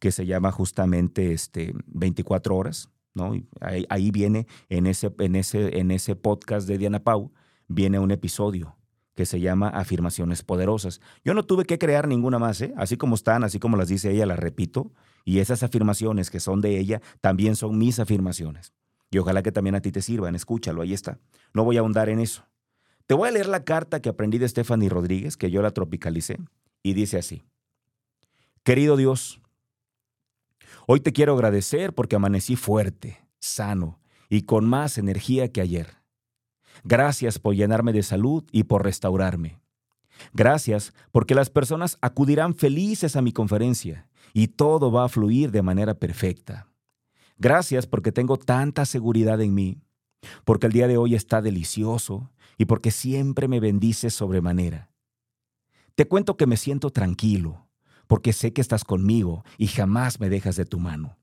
que 0.00 0.12
se 0.12 0.26
llama 0.26 0.52
justamente 0.52 1.32
este, 1.32 1.74
24 1.86 2.56
horas, 2.56 2.90
¿no? 3.14 3.32
Ahí, 3.60 4.10
viene, 4.10 4.46
en 4.68 4.86
ese, 4.86 5.14
en, 5.18 5.34
ese, 5.34 5.78
en 5.78 5.90
ese 5.90 6.14
podcast 6.14 6.68
de 6.68 6.78
Diana 6.78 7.02
Pau, 7.02 7.32
viene 7.68 7.98
un 7.98 8.10
episodio 8.10 8.76
que 9.14 9.26
se 9.26 9.40
llama 9.40 9.68
Afirmaciones 9.70 10.44
Poderosas. 10.44 11.00
Yo 11.24 11.34
no 11.34 11.44
tuve 11.44 11.64
que 11.64 11.78
crear 11.78 12.06
ninguna 12.06 12.38
más, 12.38 12.60
¿eh? 12.60 12.72
así 12.76 12.96
como 12.96 13.16
están, 13.16 13.42
así 13.42 13.58
como 13.58 13.76
las 13.76 13.88
dice 13.88 14.12
ella, 14.12 14.26
las 14.26 14.38
repito, 14.38 14.92
y 15.28 15.40
esas 15.40 15.62
afirmaciones 15.62 16.30
que 16.30 16.40
son 16.40 16.62
de 16.62 16.78
ella 16.78 17.02
también 17.20 17.54
son 17.54 17.76
mis 17.76 17.98
afirmaciones. 17.98 18.72
Y 19.10 19.18
ojalá 19.18 19.42
que 19.42 19.52
también 19.52 19.74
a 19.74 19.82
ti 19.82 19.92
te 19.92 20.00
sirvan, 20.00 20.34
escúchalo, 20.34 20.80
ahí 20.80 20.94
está. 20.94 21.18
No 21.52 21.64
voy 21.64 21.76
a 21.76 21.80
ahondar 21.80 22.08
en 22.08 22.18
eso. 22.18 22.46
Te 23.06 23.12
voy 23.12 23.28
a 23.28 23.32
leer 23.32 23.46
la 23.46 23.62
carta 23.62 24.00
que 24.00 24.08
aprendí 24.08 24.38
de 24.38 24.48
Stephanie 24.48 24.88
Rodríguez, 24.88 25.36
que 25.36 25.50
yo 25.50 25.60
la 25.60 25.72
tropicalicé, 25.72 26.38
y 26.82 26.94
dice 26.94 27.18
así. 27.18 27.42
Querido 28.62 28.96
Dios, 28.96 29.42
hoy 30.86 31.00
te 31.00 31.12
quiero 31.12 31.34
agradecer 31.34 31.92
porque 31.92 32.16
amanecí 32.16 32.56
fuerte, 32.56 33.20
sano 33.38 34.00
y 34.30 34.44
con 34.44 34.64
más 34.64 34.96
energía 34.96 35.52
que 35.52 35.60
ayer. 35.60 35.88
Gracias 36.84 37.38
por 37.38 37.54
llenarme 37.54 37.92
de 37.92 38.02
salud 38.02 38.44
y 38.50 38.62
por 38.62 38.82
restaurarme. 38.82 39.60
Gracias 40.32 40.94
porque 41.12 41.34
las 41.34 41.50
personas 41.50 41.98
acudirán 42.00 42.54
felices 42.54 43.14
a 43.14 43.20
mi 43.20 43.32
conferencia 43.32 44.08
y 44.32 44.48
todo 44.48 44.90
va 44.90 45.04
a 45.04 45.08
fluir 45.08 45.50
de 45.50 45.62
manera 45.62 45.94
perfecta. 45.94 46.68
Gracias 47.36 47.86
porque 47.86 48.12
tengo 48.12 48.36
tanta 48.36 48.84
seguridad 48.84 49.40
en 49.40 49.54
mí, 49.54 49.80
porque 50.44 50.66
el 50.66 50.72
día 50.72 50.88
de 50.88 50.96
hoy 50.96 51.14
está 51.14 51.40
delicioso 51.40 52.30
y 52.56 52.64
porque 52.64 52.90
siempre 52.90 53.46
me 53.46 53.60
bendices 53.60 54.14
sobremanera. 54.14 54.90
Te 55.94 56.06
cuento 56.06 56.36
que 56.36 56.46
me 56.46 56.56
siento 56.56 56.90
tranquilo, 56.90 57.68
porque 58.06 58.32
sé 58.32 58.52
que 58.52 58.60
estás 58.60 58.84
conmigo 58.84 59.44
y 59.56 59.68
jamás 59.68 60.20
me 60.20 60.28
dejas 60.28 60.56
de 60.56 60.64
tu 60.64 60.78
mano. 60.78 61.18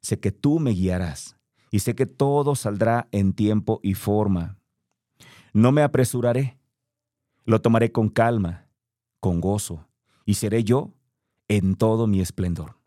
Sé 0.00 0.20
que 0.20 0.30
tú 0.30 0.60
me 0.60 0.70
guiarás 0.70 1.36
y 1.70 1.80
sé 1.80 1.94
que 1.94 2.06
todo 2.06 2.54
saldrá 2.54 3.08
en 3.12 3.32
tiempo 3.32 3.80
y 3.82 3.94
forma. 3.94 4.58
No 5.52 5.72
me 5.72 5.82
apresuraré, 5.82 6.58
lo 7.44 7.60
tomaré 7.60 7.92
con 7.92 8.08
calma, 8.08 8.68
con 9.20 9.40
gozo, 9.40 9.88
y 10.24 10.34
seré 10.34 10.64
yo 10.64 10.92
en 11.56 11.74
todo 11.74 12.06
mi 12.06 12.22
esplendor. 12.22 12.78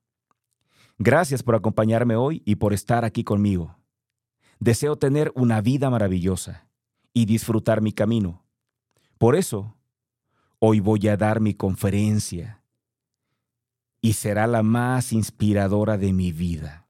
Gracias 0.97 1.43
por 1.43 1.53
acompañarme 1.53 2.15
hoy 2.15 2.41
y 2.45 2.55
por 2.55 2.73
estar 2.73 3.05
aquí 3.05 3.23
conmigo. 3.23 3.77
Deseo 4.59 4.95
tener 4.95 5.31
una 5.35 5.61
vida 5.61 5.91
maravillosa 5.91 6.67
y 7.13 7.25
disfrutar 7.25 7.81
mi 7.81 7.91
camino. 7.91 8.43
Por 9.19 9.35
eso, 9.35 9.75
hoy 10.57 10.79
voy 10.79 11.07
a 11.07 11.15
dar 11.15 11.41
mi 11.41 11.53
conferencia 11.53 12.63
y 14.01 14.13
será 14.13 14.47
la 14.47 14.63
más 14.63 15.13
inspiradora 15.13 15.99
de 15.99 16.11
mi 16.11 16.31
vida. 16.31 16.87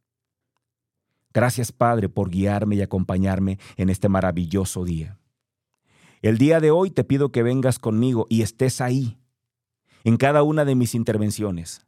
Gracias 1.34 1.74
Padre 1.74 2.08
por 2.08 2.30
guiarme 2.30 2.78
y 2.78 2.84
acompañarme 2.84 3.60
en 3.76 3.90
este 3.90 4.08
maravilloso 4.08 4.86
día. 4.86 5.20
El 6.22 6.38
día 6.38 6.62
de 6.62 6.72
hoy 6.72 6.90
te 6.90 7.04
pido 7.04 7.34
que 7.34 7.44
vengas 7.44 7.80
conmigo 7.80 8.28
y 8.30 8.44
estés 8.44 8.80
ahí, 8.80 9.18
en 10.06 10.16
cada 10.16 10.42
una 10.44 10.64
de 10.64 10.76
mis 10.76 10.96
intervenciones, 10.96 11.86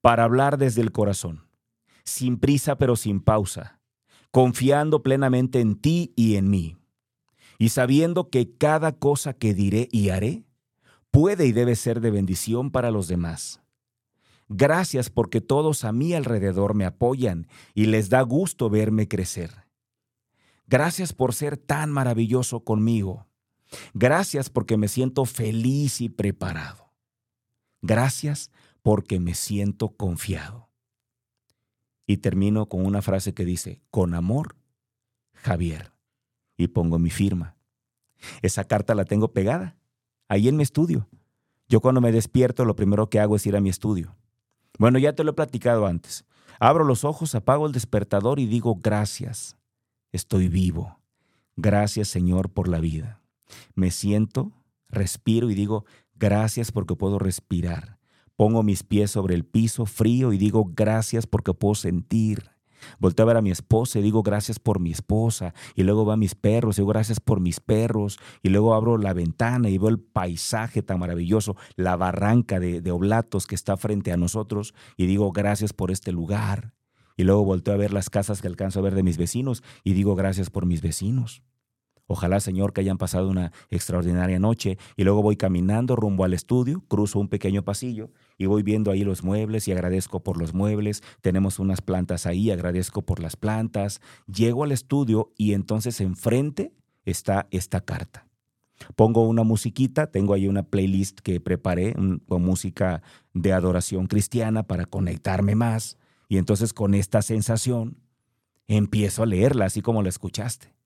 para 0.00 0.24
hablar 0.24 0.58
desde 0.58 0.80
el 0.80 0.90
corazón, 0.90 1.46
sin 2.02 2.38
prisa 2.38 2.76
pero 2.76 2.96
sin 2.96 3.20
pausa, 3.20 3.80
confiando 4.32 5.04
plenamente 5.04 5.60
en 5.60 5.76
ti 5.76 6.12
y 6.16 6.34
en 6.34 6.50
mí, 6.50 6.76
y 7.58 7.68
sabiendo 7.68 8.30
que 8.30 8.56
cada 8.56 8.98
cosa 8.98 9.32
que 9.32 9.54
diré 9.54 9.88
y 9.92 10.08
haré 10.08 10.42
puede 11.12 11.46
y 11.46 11.52
debe 11.52 11.76
ser 11.76 12.00
de 12.00 12.10
bendición 12.10 12.72
para 12.72 12.90
los 12.90 13.06
demás. 13.06 13.60
Gracias 14.48 15.08
porque 15.08 15.40
todos 15.40 15.84
a 15.84 15.92
mi 15.92 16.14
alrededor 16.14 16.74
me 16.74 16.84
apoyan 16.84 17.46
y 17.74 17.86
les 17.86 18.08
da 18.08 18.22
gusto 18.22 18.68
verme 18.68 19.06
crecer. 19.06 19.68
Gracias 20.66 21.12
por 21.12 21.32
ser 21.32 21.56
tan 21.56 21.92
maravilloso 21.92 22.64
conmigo 22.64 23.30
Gracias 23.94 24.50
porque 24.50 24.76
me 24.76 24.88
siento 24.88 25.24
feliz 25.24 26.00
y 26.00 26.08
preparado. 26.08 26.89
Gracias 27.82 28.50
porque 28.82 29.20
me 29.20 29.34
siento 29.34 29.90
confiado. 29.90 30.68
Y 32.06 32.18
termino 32.18 32.66
con 32.66 32.84
una 32.84 33.02
frase 33.02 33.34
que 33.34 33.44
dice, 33.44 33.82
con 33.90 34.14
amor, 34.14 34.56
Javier. 35.32 35.92
y 36.56 36.68
pongo 36.68 36.98
mi 36.98 37.08
firma. 37.10 37.56
Esa 38.42 38.64
carta 38.64 38.94
la 38.94 39.06
tengo 39.06 39.32
pegada, 39.32 39.76
ahí 40.28 40.48
en 40.48 40.56
mi 40.56 40.62
estudio. 40.62 41.08
Yo 41.68 41.80
cuando 41.80 42.00
me 42.00 42.12
despierto 42.12 42.64
lo 42.64 42.76
primero 42.76 43.08
que 43.08 43.20
hago 43.20 43.36
es 43.36 43.46
ir 43.46 43.56
a 43.56 43.60
mi 43.60 43.70
estudio. 43.70 44.16
Bueno, 44.78 44.98
ya 44.98 45.14
te 45.14 45.24
lo 45.24 45.30
he 45.30 45.34
platicado 45.34 45.86
antes. 45.86 46.24
Abro 46.58 46.84
los 46.84 47.04
ojos, 47.04 47.34
apago 47.34 47.66
el 47.66 47.72
despertador 47.72 48.40
y 48.40 48.46
digo 48.46 48.76
gracias. 48.82 49.56
Estoy 50.12 50.48
vivo. 50.48 50.98
Gracias 51.56 52.08
Señor 52.08 52.50
por 52.50 52.68
la 52.68 52.80
vida. 52.80 53.20
Me 53.74 53.90
siento, 53.90 54.52
respiro 54.88 55.48
y 55.48 55.54
digo 55.54 55.84
gracias 56.20 56.70
porque 56.70 56.94
puedo 56.94 57.18
respirar. 57.18 57.98
Pongo 58.36 58.62
mis 58.62 58.84
pies 58.84 59.10
sobre 59.10 59.34
el 59.34 59.44
piso 59.44 59.86
frío 59.86 60.32
y 60.32 60.38
digo 60.38 60.70
gracias 60.72 61.26
porque 61.26 61.52
puedo 61.52 61.74
sentir. 61.74 62.50
Volteo 62.98 63.24
a 63.24 63.26
ver 63.26 63.36
a 63.36 63.42
mi 63.42 63.50
esposa 63.50 63.98
y 63.98 64.02
digo 64.02 64.22
gracias 64.22 64.58
por 64.58 64.80
mi 64.80 64.92
esposa. 64.92 65.52
Y 65.74 65.82
luego 65.82 66.06
va 66.06 66.14
a 66.14 66.16
mis 66.16 66.34
perros 66.34 66.78
y 66.78 66.80
digo 66.80 66.92
gracias 66.92 67.20
por 67.20 67.40
mis 67.40 67.60
perros. 67.60 68.18
Y 68.42 68.50
luego 68.50 68.74
abro 68.74 68.96
la 68.96 69.12
ventana 69.12 69.68
y 69.68 69.78
veo 69.78 69.88
el 69.88 69.98
paisaje 69.98 70.82
tan 70.82 71.00
maravilloso, 71.00 71.56
la 71.76 71.96
barranca 71.96 72.60
de, 72.60 72.80
de 72.80 72.90
Oblatos 72.90 73.46
que 73.46 73.54
está 73.54 73.76
frente 73.76 74.12
a 74.12 74.16
nosotros. 74.16 74.74
Y 74.96 75.06
digo 75.06 75.32
gracias 75.32 75.72
por 75.72 75.90
este 75.90 76.12
lugar. 76.12 76.72
Y 77.16 77.24
luego 77.24 77.44
volteo 77.44 77.74
a 77.74 77.78
ver 77.78 77.92
las 77.92 78.08
casas 78.08 78.40
que 78.40 78.48
alcanzo 78.48 78.78
a 78.78 78.82
ver 78.82 78.94
de 78.94 79.02
mis 79.02 79.18
vecinos 79.18 79.62
y 79.84 79.92
digo 79.92 80.14
gracias 80.14 80.48
por 80.48 80.64
mis 80.64 80.80
vecinos. 80.80 81.42
Ojalá, 82.12 82.40
Señor, 82.40 82.72
que 82.72 82.80
hayan 82.80 82.98
pasado 82.98 83.28
una 83.28 83.52
extraordinaria 83.70 84.40
noche 84.40 84.78
y 84.96 85.04
luego 85.04 85.22
voy 85.22 85.36
caminando 85.36 85.94
rumbo 85.94 86.24
al 86.24 86.34
estudio, 86.34 86.82
cruzo 86.88 87.20
un 87.20 87.28
pequeño 87.28 87.62
pasillo 87.62 88.10
y 88.36 88.46
voy 88.46 88.64
viendo 88.64 88.90
ahí 88.90 89.04
los 89.04 89.22
muebles 89.22 89.68
y 89.68 89.72
agradezco 89.72 90.18
por 90.18 90.36
los 90.36 90.52
muebles. 90.52 91.04
Tenemos 91.20 91.60
unas 91.60 91.82
plantas 91.82 92.26
ahí, 92.26 92.50
agradezco 92.50 93.02
por 93.02 93.20
las 93.20 93.36
plantas. 93.36 94.00
Llego 94.26 94.64
al 94.64 94.72
estudio 94.72 95.32
y 95.36 95.52
entonces 95.52 96.00
enfrente 96.00 96.72
está 97.04 97.46
esta 97.52 97.80
carta. 97.80 98.26
Pongo 98.96 99.28
una 99.28 99.44
musiquita, 99.44 100.08
tengo 100.08 100.34
ahí 100.34 100.48
una 100.48 100.64
playlist 100.64 101.20
que 101.20 101.38
preparé 101.38 101.94
con 102.26 102.42
música 102.42 103.02
de 103.34 103.52
adoración 103.52 104.08
cristiana 104.08 104.64
para 104.64 104.84
conectarme 104.84 105.54
más 105.54 105.96
y 106.28 106.38
entonces 106.38 106.72
con 106.72 106.94
esta 106.94 107.22
sensación 107.22 107.98
empiezo 108.66 109.22
a 109.22 109.26
leerla 109.26 109.66
así 109.66 109.80
como 109.80 110.02
la 110.02 110.08
escuchaste. 110.08 110.79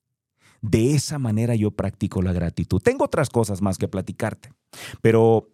De 0.61 0.93
esa 0.93 1.19
manera 1.19 1.55
yo 1.55 1.71
practico 1.71 2.21
la 2.21 2.33
gratitud. 2.33 2.81
Tengo 2.81 3.05
otras 3.05 3.29
cosas 3.29 3.61
más 3.61 3.77
que 3.77 3.87
platicarte, 3.87 4.53
pero 5.01 5.49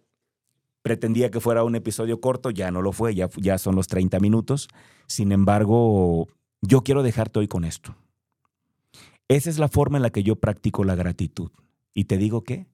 pretendía 0.82 1.30
que 1.30 1.40
fuera 1.40 1.64
un 1.64 1.76
episodio 1.76 2.20
corto, 2.20 2.50
ya 2.50 2.70
no 2.70 2.82
lo 2.82 2.92
fue, 2.92 3.14
ya, 3.14 3.28
ya 3.36 3.58
son 3.58 3.76
los 3.76 3.86
30 3.88 4.18
minutos. 4.20 4.68
Sin 5.06 5.32
embargo, 5.32 6.28
yo 6.60 6.82
quiero 6.82 7.02
dejarte 7.02 7.40
hoy 7.40 7.48
con 7.48 7.64
esto. 7.64 7.94
Esa 9.28 9.50
es 9.50 9.58
la 9.58 9.68
forma 9.68 9.98
en 9.98 10.02
la 10.02 10.10
que 10.10 10.22
yo 10.22 10.36
practico 10.36 10.84
la 10.84 10.94
gratitud. 10.94 11.50
Y 11.94 12.04
te 12.04 12.18
digo 12.18 12.42
que 12.42 12.66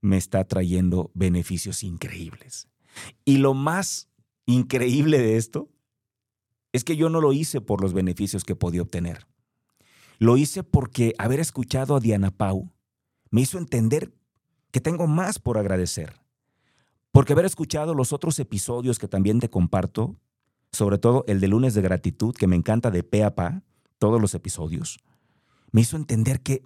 me 0.00 0.16
está 0.16 0.44
trayendo 0.44 1.10
beneficios 1.14 1.82
increíbles. 1.82 2.68
Y 3.24 3.38
lo 3.38 3.54
más 3.54 4.08
increíble 4.46 5.18
de 5.18 5.36
esto 5.36 5.70
es 6.72 6.84
que 6.84 6.96
yo 6.96 7.08
no 7.08 7.20
lo 7.20 7.32
hice 7.32 7.60
por 7.60 7.80
los 7.80 7.92
beneficios 7.92 8.44
que 8.44 8.56
podía 8.56 8.82
obtener. 8.82 9.26
Lo 10.18 10.36
hice 10.36 10.62
porque 10.62 11.14
haber 11.18 11.40
escuchado 11.40 11.96
a 11.96 12.00
Diana 12.00 12.30
Pau 12.30 12.72
me 13.30 13.40
hizo 13.40 13.58
entender 13.58 14.14
que 14.70 14.80
tengo 14.80 15.06
más 15.06 15.38
por 15.38 15.58
agradecer. 15.58 16.20
Porque 17.12 17.32
haber 17.32 17.44
escuchado 17.44 17.94
los 17.94 18.12
otros 18.12 18.38
episodios 18.38 18.98
que 18.98 19.08
también 19.08 19.40
te 19.40 19.48
comparto, 19.48 20.16
sobre 20.72 20.98
todo 20.98 21.24
el 21.28 21.40
de 21.40 21.48
lunes 21.48 21.74
de 21.74 21.82
gratitud, 21.82 22.34
que 22.34 22.46
me 22.46 22.56
encanta 22.56 22.90
de 22.90 23.02
pe 23.02 23.22
a 23.22 23.34
pa, 23.34 23.62
todos 23.98 24.20
los 24.20 24.34
episodios, 24.34 24.98
me 25.70 25.80
hizo 25.80 25.96
entender 25.96 26.40
que 26.40 26.62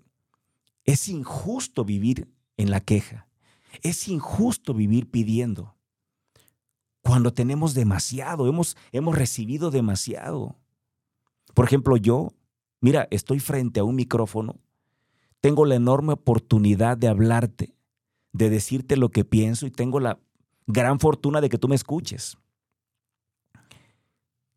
es 0.84 1.08
injusto 1.08 1.84
vivir 1.84 2.28
en 2.56 2.70
la 2.70 2.80
queja. 2.80 3.28
Es 3.82 4.08
injusto 4.08 4.72
vivir 4.72 5.10
pidiendo. 5.10 5.76
Cuando 7.02 7.32
tenemos 7.32 7.74
demasiado, 7.74 8.48
hemos, 8.48 8.76
hemos 8.92 9.16
recibido 9.16 9.70
demasiado. 9.70 10.56
Por 11.54 11.66
ejemplo, 11.66 11.96
yo 11.96 12.32
Mira, 12.80 13.08
estoy 13.10 13.40
frente 13.40 13.80
a 13.80 13.84
un 13.84 13.96
micrófono, 13.96 14.60
tengo 15.40 15.64
la 15.64 15.74
enorme 15.74 16.12
oportunidad 16.12 16.96
de 16.96 17.08
hablarte, 17.08 17.74
de 18.32 18.50
decirte 18.50 18.96
lo 18.96 19.10
que 19.10 19.24
pienso 19.24 19.66
y 19.66 19.70
tengo 19.70 20.00
la 20.00 20.20
gran 20.66 21.00
fortuna 21.00 21.40
de 21.40 21.48
que 21.48 21.58
tú 21.58 21.68
me 21.68 21.74
escuches. 21.74 22.38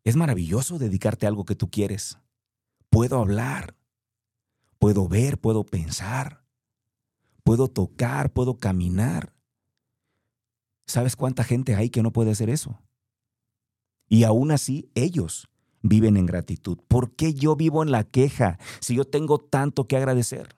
Es 0.04 0.16
maravilloso 0.16 0.78
dedicarte 0.78 1.26
a 1.26 1.28
algo 1.28 1.44
que 1.44 1.54
tú 1.54 1.70
quieres. 1.70 2.18
Puedo 2.90 3.18
hablar, 3.18 3.76
puedo 4.78 5.08
ver, 5.08 5.38
puedo 5.38 5.64
pensar, 5.64 6.44
puedo 7.44 7.68
tocar, 7.68 8.32
puedo 8.32 8.58
caminar. 8.58 9.32
¿Sabes 10.86 11.16
cuánta 11.16 11.44
gente 11.44 11.74
hay 11.74 11.88
que 11.88 12.02
no 12.02 12.12
puede 12.12 12.32
hacer 12.32 12.50
eso? 12.50 12.82
Y 14.08 14.24
aún 14.24 14.50
así, 14.50 14.90
ellos 14.94 15.48
viven 15.82 16.16
en 16.16 16.26
gratitud. 16.26 16.78
¿Por 16.88 17.14
qué 17.14 17.34
yo 17.34 17.56
vivo 17.56 17.82
en 17.82 17.90
la 17.90 18.04
queja 18.04 18.58
si 18.80 18.94
yo 18.94 19.04
tengo 19.04 19.38
tanto 19.38 19.86
que 19.86 19.96
agradecer? 19.96 20.56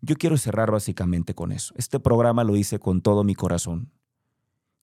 Yo 0.00 0.16
quiero 0.16 0.36
cerrar 0.36 0.70
básicamente 0.70 1.34
con 1.34 1.52
eso. 1.52 1.74
Este 1.76 2.00
programa 2.00 2.44
lo 2.44 2.56
hice 2.56 2.78
con 2.78 3.00
todo 3.02 3.24
mi 3.24 3.34
corazón. 3.34 3.90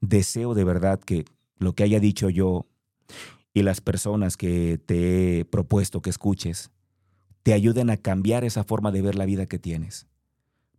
Deseo 0.02 0.54
de 0.54 0.64
verdad 0.64 1.00
que 1.00 1.26
lo 1.58 1.74
que 1.74 1.84
haya 1.84 2.00
dicho 2.00 2.30
yo 2.30 2.68
y 3.54 3.64
las 3.64 3.82
personas 3.82 4.38
que 4.38 4.80
te 4.86 5.40
he 5.40 5.46
propuesto 5.46 6.02
que 6.02 6.10
escuches 6.10 6.72
te 7.44 7.54
ayuden 7.54 7.90
a 7.90 7.98
cambiar 7.98 8.44
esa 8.44 8.64
forma 8.64 8.92
de 8.92 9.02
ver 9.02 9.16
la 9.16 9.26
vida 9.26 9.46
que 9.46 9.60
tienes. 9.60 10.08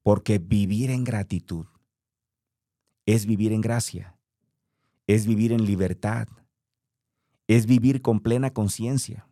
Porque 0.02 0.38
vivir 0.38 0.90
en 0.90 1.04
gratitud 1.04 1.66
es 3.06 3.26
vivir 3.26 3.52
en 3.52 3.60
gracia, 3.60 4.16
es 5.06 5.26
vivir 5.26 5.52
en 5.52 5.64
libertad, 5.64 6.28
es 7.48 7.66
vivir 7.66 8.02
con 8.02 8.20
plena 8.20 8.52
conciencia, 8.52 9.26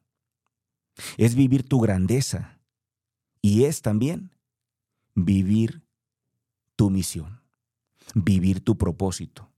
es 1.18 1.35
vivir 1.35 1.62
tu 1.68 1.79
grandeza 1.79 2.59
y 3.42 3.64
es 3.64 3.83
también 3.83 4.35
vivir 5.14 5.87
tu 6.74 6.90
misión, 6.90 7.42
vivir 8.14 8.64
tu 8.64 8.76
propósito. 8.79 9.52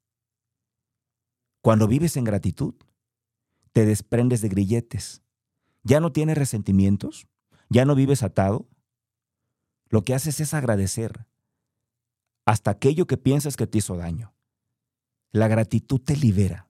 Cuando 1.62 1.86
vives 1.86 2.16
en 2.16 2.24
gratitud, 2.24 2.74
te 3.72 3.86
desprendes 3.86 4.40
de 4.40 4.48
grilletes, 4.48 5.22
ya 5.84 6.00
no 6.00 6.12
tienes 6.12 6.36
resentimientos, 6.36 7.28
ya 7.68 7.84
no 7.84 7.94
vives 7.94 8.24
atado. 8.24 8.68
Lo 9.88 10.02
que 10.02 10.14
haces 10.14 10.40
es 10.40 10.52
agradecer 10.52 11.26
hasta 12.44 12.72
aquello 12.72 13.06
que 13.06 13.16
piensas 13.16 13.56
que 13.56 13.66
te 13.66 13.78
hizo 13.78 13.96
daño. 13.96 14.34
La 15.30 15.46
gratitud 15.46 16.00
te 16.00 16.16
libera 16.16 16.67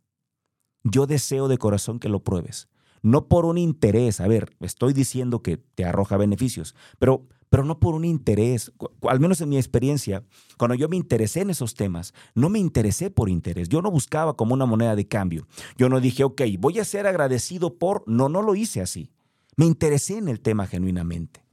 yo 0.91 1.07
deseo 1.07 1.49
de 1.49 1.59
corazón 1.59 1.99
que 1.99 2.09
lo 2.09 2.21
pruebes. 2.21 2.69
No 3.03 3.29
por 3.29 3.45
un 3.45 3.59
interés, 3.59 4.21
a 4.21 4.29
ver, 4.29 4.51
estoy 4.61 4.93
diciendo 4.93 5.43
que 5.43 5.57
te 5.57 5.85
arroja 5.85 6.17
beneficios, 6.17 6.75
pero, 6.99 7.27
pero 7.49 7.65
no 7.65 7.79
por 7.79 7.95
un 7.95 8.05
interés. 8.05 8.73
Al 9.03 9.21
menos 9.21 9.41
en 9.41 9.49
mi 9.49 9.57
experiencia, 9.57 10.25
cuando 10.57 10.75
yo 10.75 10.89
me 10.89 10.97
interesé 10.97 11.43
en 11.43 11.51
esos 11.51 11.75
temas, 11.75 12.13
no 12.35 12.49
me 12.49 12.59
interesé 12.59 13.11
por 13.11 13.29
interés. 13.29 13.69
Yo 13.69 13.83
no 13.83 13.91
buscaba 13.91 14.37
como 14.37 14.55
una 14.55 14.67
moneda 14.67 14.97
de 14.97 15.07
cambio. 15.07 15.47
Yo 15.77 15.89
no 15.89 16.01
dije, 16.01 16.25
ok, 16.25 16.43
voy 16.59 16.81
a 16.81 16.85
ser 16.85 17.07
agradecido 17.07 17.79
por... 17.79 18.03
No, 18.07 18.29
no 18.29 18.43
lo 18.43 18.55
hice 18.57 18.81
así. 18.81 19.11
Me 19.57 19.67
interesé 19.67 20.19
en 20.19 20.29
el 20.29 20.41
tema 20.41 20.67
genuinamente. 20.67 21.45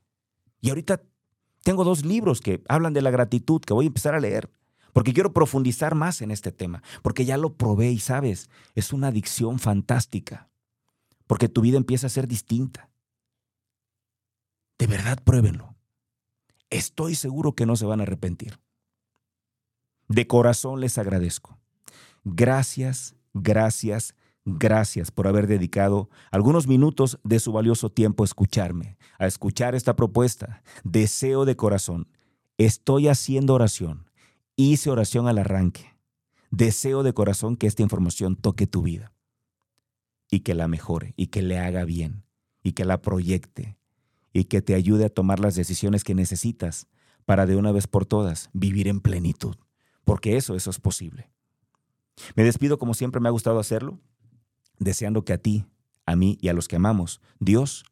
Y 0.62 0.70
ahorita 0.70 1.02
tengo 1.64 1.84
dos 1.84 2.06
libros 2.06 2.42
que 2.42 2.64
hablan 2.68 2.94
de 2.94 3.02
la 3.02 3.12
gratitud 3.12 3.62
que 3.62 3.74
voy 3.74 3.86
a 3.86 3.88
empezar 3.88 4.16
a 4.16 4.20
leer 4.20 4.50
porque 4.96 5.14
quiero 5.14 5.34
profundizar 5.34 5.94
más 5.94 6.22
en 6.22 6.32
este 6.32 6.54
tema, 6.54 6.82
porque 7.02 7.26
ya 7.26 7.36
lo 7.36 7.58
probé 7.58 7.92
y 7.92 8.00
sabes, 8.00 8.50
es 8.76 8.94
una 8.94 9.10
adicción 9.10 9.60
fantástica, 9.60 10.48
porque 11.28 11.50
tu 11.50 11.60
vida 11.60 11.76
empieza 11.76 12.08
a 12.08 12.10
ser 12.10 12.30
distinta. 12.30 12.90
De 14.80 14.88
verdad, 14.88 15.22
pruébenlo. 15.22 15.76
Estoy 16.70 17.16
seguro 17.16 17.56
que 17.56 17.66
no 17.66 17.76
se 17.76 17.86
van 17.86 18.00
a 18.00 18.04
arrepentir. 18.04 18.62
De 20.08 20.28
corazón 20.28 20.80
les 20.80 20.98
agradezco. 20.98 21.60
Gracias, 22.24 23.16
gracias, 23.34 24.16
gracias 24.46 25.12
por 25.12 25.28
haber 25.28 25.48
dedicado 25.48 26.10
algunos 26.32 26.68
minutos 26.68 27.20
de 27.26 27.42
su 27.42 27.52
valioso 27.52 27.90
tiempo 27.90 28.24
a 28.24 28.28
escucharme, 28.28 28.98
a 29.20 29.28
escuchar 29.28 29.76
esta 29.76 29.98
propuesta. 29.98 30.64
Deseo 30.86 31.44
de 31.44 31.58
corazón. 31.58 32.08
Estoy 32.58 33.10
haciendo 33.10 33.56
oración 33.56 34.05
Hice 34.58 34.90
oración 34.90 35.28
al 35.28 35.38
arranque. 35.38 35.96
Deseo 36.50 37.04
de 37.04 37.14
corazón 37.14 37.58
que 37.58 37.68
esta 37.68 37.82
información 37.84 38.38
toque 38.38 38.68
tu 38.68 38.82
vida 38.82 39.12
y 40.32 40.42
que 40.42 40.54
la 40.54 40.70
mejore 40.70 41.14
y 41.18 41.28
que 41.28 41.42
le 41.42 41.60
haga 41.60 41.84
bien 41.84 42.24
y 42.64 42.72
que 42.72 42.86
la 42.86 43.02
proyecte 43.02 43.78
y 44.32 44.46
que 44.46 44.62
te 44.62 44.74
ayude 44.74 45.06
a 45.06 45.10
tomar 45.10 45.40
las 45.42 45.56
decisiones 45.56 46.06
que 46.06 46.16
necesitas 46.16 46.88
para 47.26 47.46
de 47.46 47.58
una 47.58 47.74
vez 47.74 47.88
por 47.88 48.06
todas 48.06 48.50
vivir 48.54 48.88
en 48.88 49.02
plenitud, 49.02 49.56
porque 50.06 50.38
eso, 50.38 50.56
eso 50.56 50.70
es 50.70 50.80
posible. 50.80 51.30
Me 52.36 52.44
despido 52.44 52.80
como 52.80 52.94
siempre 52.94 53.20
me 53.20 53.28
ha 53.28 53.32
gustado 53.32 53.60
hacerlo, 53.60 54.00
deseando 54.80 55.26
que 55.26 55.34
a 55.34 55.38
ti, 55.38 55.66
a 56.06 56.16
mí 56.16 56.38
y 56.40 56.48
a 56.48 56.54
los 56.54 56.68
que 56.68 56.78
amamos, 56.78 57.20
Dios 57.40 57.86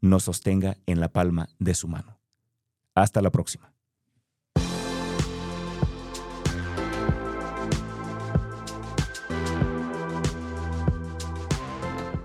nos 0.00 0.24
sostenga 0.24 0.76
en 0.86 0.98
la 0.98 1.12
palma 1.12 1.48
de 1.58 1.74
su 1.74 1.86
mano. 1.86 2.18
Hasta 2.94 3.22
la 3.22 3.30
próxima. 3.30 3.69